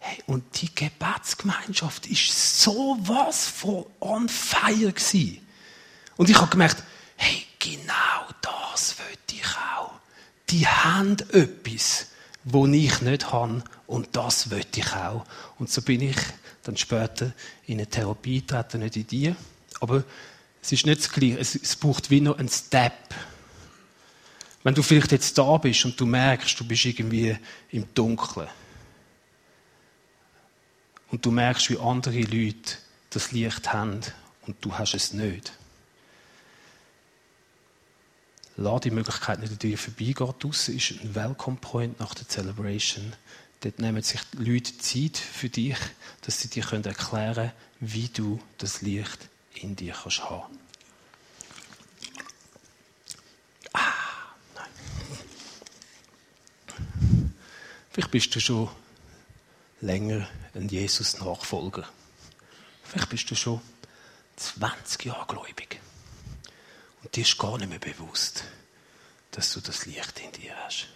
Hey, 0.03 0.17
und 0.25 0.43
die 0.59 0.73
Gebetsgemeinschaft 0.73 2.07
ist 2.07 2.61
so 2.63 2.97
was 3.01 3.45
von 3.45 3.85
on 3.99 4.27
fire 4.29 4.91
gewesen. 4.91 5.47
Und 6.17 6.27
ich 6.27 6.37
habe 6.37 6.49
gemerkt, 6.49 6.83
hey, 7.17 7.45
genau 7.59 8.25
das 8.41 8.95
will 8.97 9.17
ich 9.31 9.45
auch. 9.45 9.91
Die 10.49 10.67
haben 10.67 11.17
etwas, 11.31 12.07
wo 12.43 12.65
ich 12.65 12.99
nicht 13.01 13.31
habe, 13.31 13.63
und 13.85 14.07
das 14.13 14.49
will 14.49 14.65
ich 14.75 14.91
auch. 14.91 15.23
Und 15.59 15.69
so 15.69 15.83
bin 15.83 16.01
ich 16.01 16.17
dann 16.63 16.77
später 16.77 17.33
in 17.67 17.75
eine 17.75 17.85
Therapie 17.85 18.41
getreten, 18.41 18.79
nicht 18.79 18.95
in 18.95 19.05
die. 19.05 19.35
Aber 19.81 20.03
es 20.63 20.71
ist 20.71 20.87
nicht 20.87 21.01
das 21.01 21.11
Gleiche. 21.11 21.37
Es, 21.37 21.53
es 21.53 21.75
braucht 21.75 22.09
wie 22.09 22.21
noch 22.21 22.39
einen 22.39 22.49
Step. 22.49 23.13
Wenn 24.63 24.73
du 24.73 24.81
vielleicht 24.81 25.11
jetzt 25.11 25.37
da 25.37 25.57
bist 25.57 25.85
und 25.85 25.99
du 25.99 26.07
merkst, 26.07 26.59
du 26.59 26.63
bist 26.65 26.85
irgendwie 26.85 27.37
im 27.69 27.85
Dunkeln 27.93 28.47
und 31.11 31.25
du 31.25 31.31
merkst, 31.31 31.69
wie 31.69 31.77
andere 31.77 32.21
Leute 32.21 32.77
das 33.09 33.31
Licht 33.31 33.73
haben 33.73 33.99
und 34.47 34.55
du 34.61 34.77
hast 34.77 34.93
es 34.93 35.13
nicht. 35.13 35.53
Lass 38.57 38.81
die 38.81 38.91
Möglichkeit 38.91 39.39
nicht 39.39 39.51
an 39.51 39.59
dir 39.59 39.77
vorbeigehen. 39.77 40.33
Draussen 40.39 40.75
ist 40.75 40.91
ein 40.91 41.15
Welcome 41.15 41.57
Point 41.59 41.99
nach 41.99 42.13
der 42.13 42.27
Celebration. 42.27 43.13
Dort 43.61 43.79
nehmen 43.79 44.01
sich 44.01 44.21
die 44.33 44.43
Leute 44.43 44.77
Zeit 44.77 45.17
für 45.17 45.49
dich, 45.49 45.77
dass 46.21 46.41
sie 46.41 46.49
dir 46.49 46.63
erklären 46.71 47.33
können, 47.35 47.51
wie 47.79 48.07
du 48.07 48.41
das 48.57 48.81
Licht 48.81 49.29
in 49.53 49.75
dir 49.75 49.93
kannst 49.93 50.23
haben. 50.29 50.57
Ah, 53.73 53.93
nein. 54.55 54.69
Vielleicht 57.91 58.11
bist 58.11 58.35
du 58.35 58.39
schon 58.39 58.69
länger 59.81 60.27
ein 60.53 60.67
Jesus-Nachfolger. 60.67 61.87
Vielleicht 62.83 63.09
bist 63.09 63.31
du 63.31 63.35
schon 63.35 63.61
20 64.35 65.05
Jahre 65.05 65.25
gläubig. 65.27 65.79
Und 67.03 67.15
dir 67.15 67.21
ist 67.21 67.37
gar 67.37 67.57
nicht 67.57 67.69
mehr 67.69 67.79
bewusst, 67.79 68.43
dass 69.31 69.53
du 69.53 69.61
das 69.61 69.85
Licht 69.85 70.19
in 70.19 70.31
dir 70.33 70.55
hast. 70.65 70.87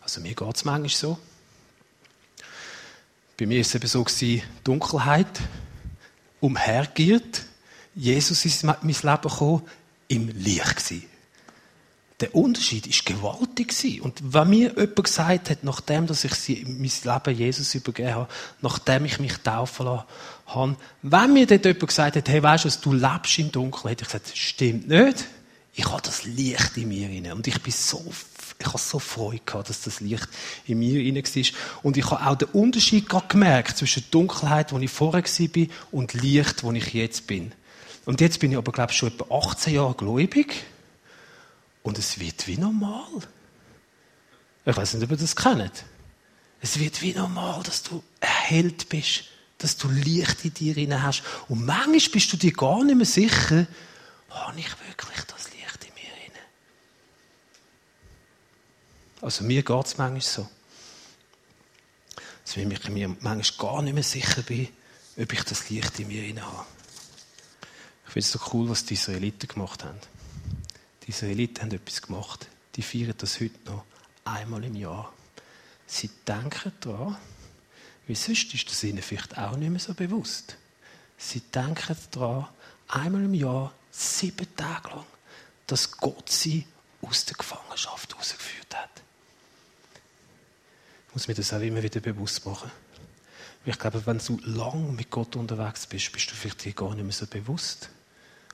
Also 0.00 0.20
mir 0.20 0.34
geht 0.34 0.56
es 0.56 0.64
manchmal 0.64 0.88
so. 0.88 1.18
Bei 3.36 3.46
mir 3.46 3.56
war 3.56 3.60
es 3.62 3.74
eben 3.74 3.88
so, 3.88 4.06
Dunkelheit 4.62 5.40
umhergiert, 6.40 7.42
Jesus 7.94 8.44
ist 8.44 8.62
in 8.62 8.68
mein 8.68 8.78
Leben 8.82 9.22
gekommen, 9.22 9.62
im 10.08 10.28
Licht 10.28 10.76
gewesen. 10.76 11.08
Der 12.24 12.34
Unterschied 12.34 12.86
ist 12.86 13.04
gewaltig 13.04 13.68
gewesen. 13.68 14.00
Und 14.00 14.32
wenn 14.32 14.48
mir 14.48 14.70
jemand 14.70 15.04
gesagt 15.04 15.50
hat, 15.50 15.62
nachdem 15.62 16.06
dass 16.06 16.24
ich 16.24 16.64
mein 16.66 16.78
Leben 16.80 17.38
Jesus 17.38 17.74
übergeben 17.74 18.14
habe, 18.14 18.28
nachdem 18.62 19.04
ich 19.04 19.18
mich 19.18 19.36
taufen 19.44 19.84
lassen 19.84 20.04
habe, 20.46 20.76
wenn 21.02 21.32
mir 21.34 21.46
dort 21.46 21.66
jemand 21.66 21.86
gesagt 21.86 22.16
hat, 22.16 22.26
hey, 22.26 22.42
weißt 22.42 22.64
du, 22.64 22.70
du 22.80 22.92
lebst 22.94 23.38
im 23.38 23.52
Dunkeln, 23.52 23.90
hätte 23.90 24.04
ich 24.04 24.08
gesagt, 24.08 24.32
stimmt 24.34 24.88
nicht. 24.88 25.26
Ich 25.74 25.84
habe 25.84 26.00
das 26.00 26.24
Licht 26.24 26.78
in 26.78 26.88
mir 26.88 27.10
inne 27.10 27.34
und 27.34 27.46
ich 27.46 27.60
bin 27.60 27.74
so 27.74 28.02
ich 28.58 28.66
habe 28.66 28.78
so 28.78 28.98
Freude 28.98 29.40
gehabt, 29.44 29.68
dass 29.68 29.82
das 29.82 30.00
Licht 30.00 30.28
in 30.66 30.78
mir 30.78 31.00
rein 31.00 31.16
war. 31.16 31.82
Und 31.82 31.96
ich 31.98 32.10
habe 32.10 32.26
auch 32.26 32.36
den 32.36 32.48
Unterschied 32.50 33.06
gemerkt 33.28 33.76
zwischen 33.76 34.04
Dunkelheit, 34.10 34.72
wo 34.72 34.78
ich 34.78 34.90
vorher 34.90 35.24
war, 35.24 35.66
und 35.90 36.14
Licht, 36.14 36.62
wo 36.62 36.72
ich 36.72 36.94
jetzt 36.94 37.26
bin. 37.26 37.52
Und 38.06 38.22
jetzt 38.22 38.40
bin 38.40 38.52
ich 38.52 38.56
aber, 38.56 38.72
glaube 38.72 38.92
ich, 38.92 38.96
schon 38.96 39.10
etwa 39.10 39.34
18 39.34 39.74
Jahre 39.74 39.94
gläubig. 39.94 40.64
Und 41.84 41.98
es 41.98 42.18
wird 42.18 42.46
wie 42.48 42.56
normal. 42.56 43.20
Ich 44.64 44.76
weiß 44.76 44.94
nicht, 44.94 45.04
ob 45.04 45.10
ihr 45.10 45.16
das 45.18 45.36
kennt. 45.36 45.84
Es 46.60 46.78
wird 46.80 47.02
wie 47.02 47.12
normal, 47.12 47.62
dass 47.62 47.82
du 47.82 48.02
erhellt 48.20 48.88
bist, 48.88 49.24
dass 49.58 49.76
du 49.76 49.88
Licht 49.88 50.44
in 50.46 50.54
dir 50.54 50.76
rein 50.76 51.02
hast. 51.02 51.22
Und 51.48 51.66
manchmal 51.66 52.00
bist 52.10 52.32
du 52.32 52.38
dir 52.38 52.52
gar 52.52 52.82
nicht 52.82 52.96
mehr 52.96 53.06
sicher, 53.06 53.66
habe 54.30 54.58
ich 54.58 54.70
wirklich 54.88 55.24
das 55.26 55.50
Licht 55.52 55.84
in 55.84 55.94
mir 55.94 56.10
rein? 56.10 56.40
Also 59.20 59.44
mir 59.44 59.62
geht 59.62 59.86
es 59.86 59.98
manchmal 59.98 60.22
so. 60.22 60.48
Dass 62.44 62.56
ich 62.56 62.88
mir 62.88 63.08
manchmal 63.20 63.42
gar 63.58 63.82
nicht 63.82 63.94
mehr 63.94 64.02
sicher 64.02 64.42
bin, 64.42 64.68
ob 65.18 65.32
ich 65.32 65.42
das 65.42 65.68
Licht 65.68 66.00
in 66.00 66.08
mir 66.08 66.22
rein 66.22 66.42
habe. 66.44 66.64
Ich 68.06 68.12
finde 68.14 68.26
es 68.26 68.32
so 68.32 68.40
cool, 68.54 68.70
was 68.70 68.86
die 68.86 68.94
Israeliten 68.94 69.48
gemacht 69.48 69.84
haben. 69.84 70.00
Die 71.04 71.10
Israeliten 71.10 71.62
haben 71.62 71.72
etwas 71.72 72.02
gemacht. 72.02 72.48
Die 72.76 72.82
feiern 72.82 73.14
das 73.18 73.40
heute 73.40 73.58
noch 73.66 73.84
einmal 74.24 74.64
im 74.64 74.74
Jahr. 74.74 75.12
Sie 75.86 76.10
denken 76.26 76.72
daran, 76.80 77.16
weil 78.06 78.16
sonst 78.16 78.52
ist 78.54 78.70
das 78.70 78.82
ihnen 78.84 79.02
vielleicht 79.02 79.36
auch 79.36 79.56
nicht 79.56 79.70
mehr 79.70 79.80
so 79.80 79.94
bewusst. 79.94 80.56
Sie 81.16 81.40
denken 81.40 81.96
daran, 82.10 82.48
einmal 82.88 83.24
im 83.24 83.34
Jahr, 83.34 83.72
sieben 83.90 84.46
Tage 84.56 84.88
lang, 84.90 85.06
dass 85.66 85.92
Gott 85.92 86.28
sie 86.30 86.66
aus 87.02 87.24
der 87.26 87.36
Gefangenschaft 87.36 88.12
herausgeführt 88.12 88.74
hat. 88.74 88.90
Ich 91.08 91.14
muss 91.14 91.28
mir 91.28 91.34
das 91.34 91.52
auch 91.52 91.60
immer 91.60 91.82
wieder 91.82 92.00
bewusst 92.00 92.44
machen. 92.44 92.70
Ich 93.66 93.78
glaube, 93.78 94.04
wenn 94.04 94.18
du 94.18 94.38
lang 94.44 94.94
mit 94.94 95.10
Gott 95.10 95.36
unterwegs 95.36 95.86
bist, 95.86 96.12
bist 96.12 96.30
du 96.30 96.34
vielleicht 96.34 96.76
gar 96.76 96.94
nicht 96.94 97.04
mehr 97.04 97.12
so 97.12 97.26
bewusst, 97.26 97.88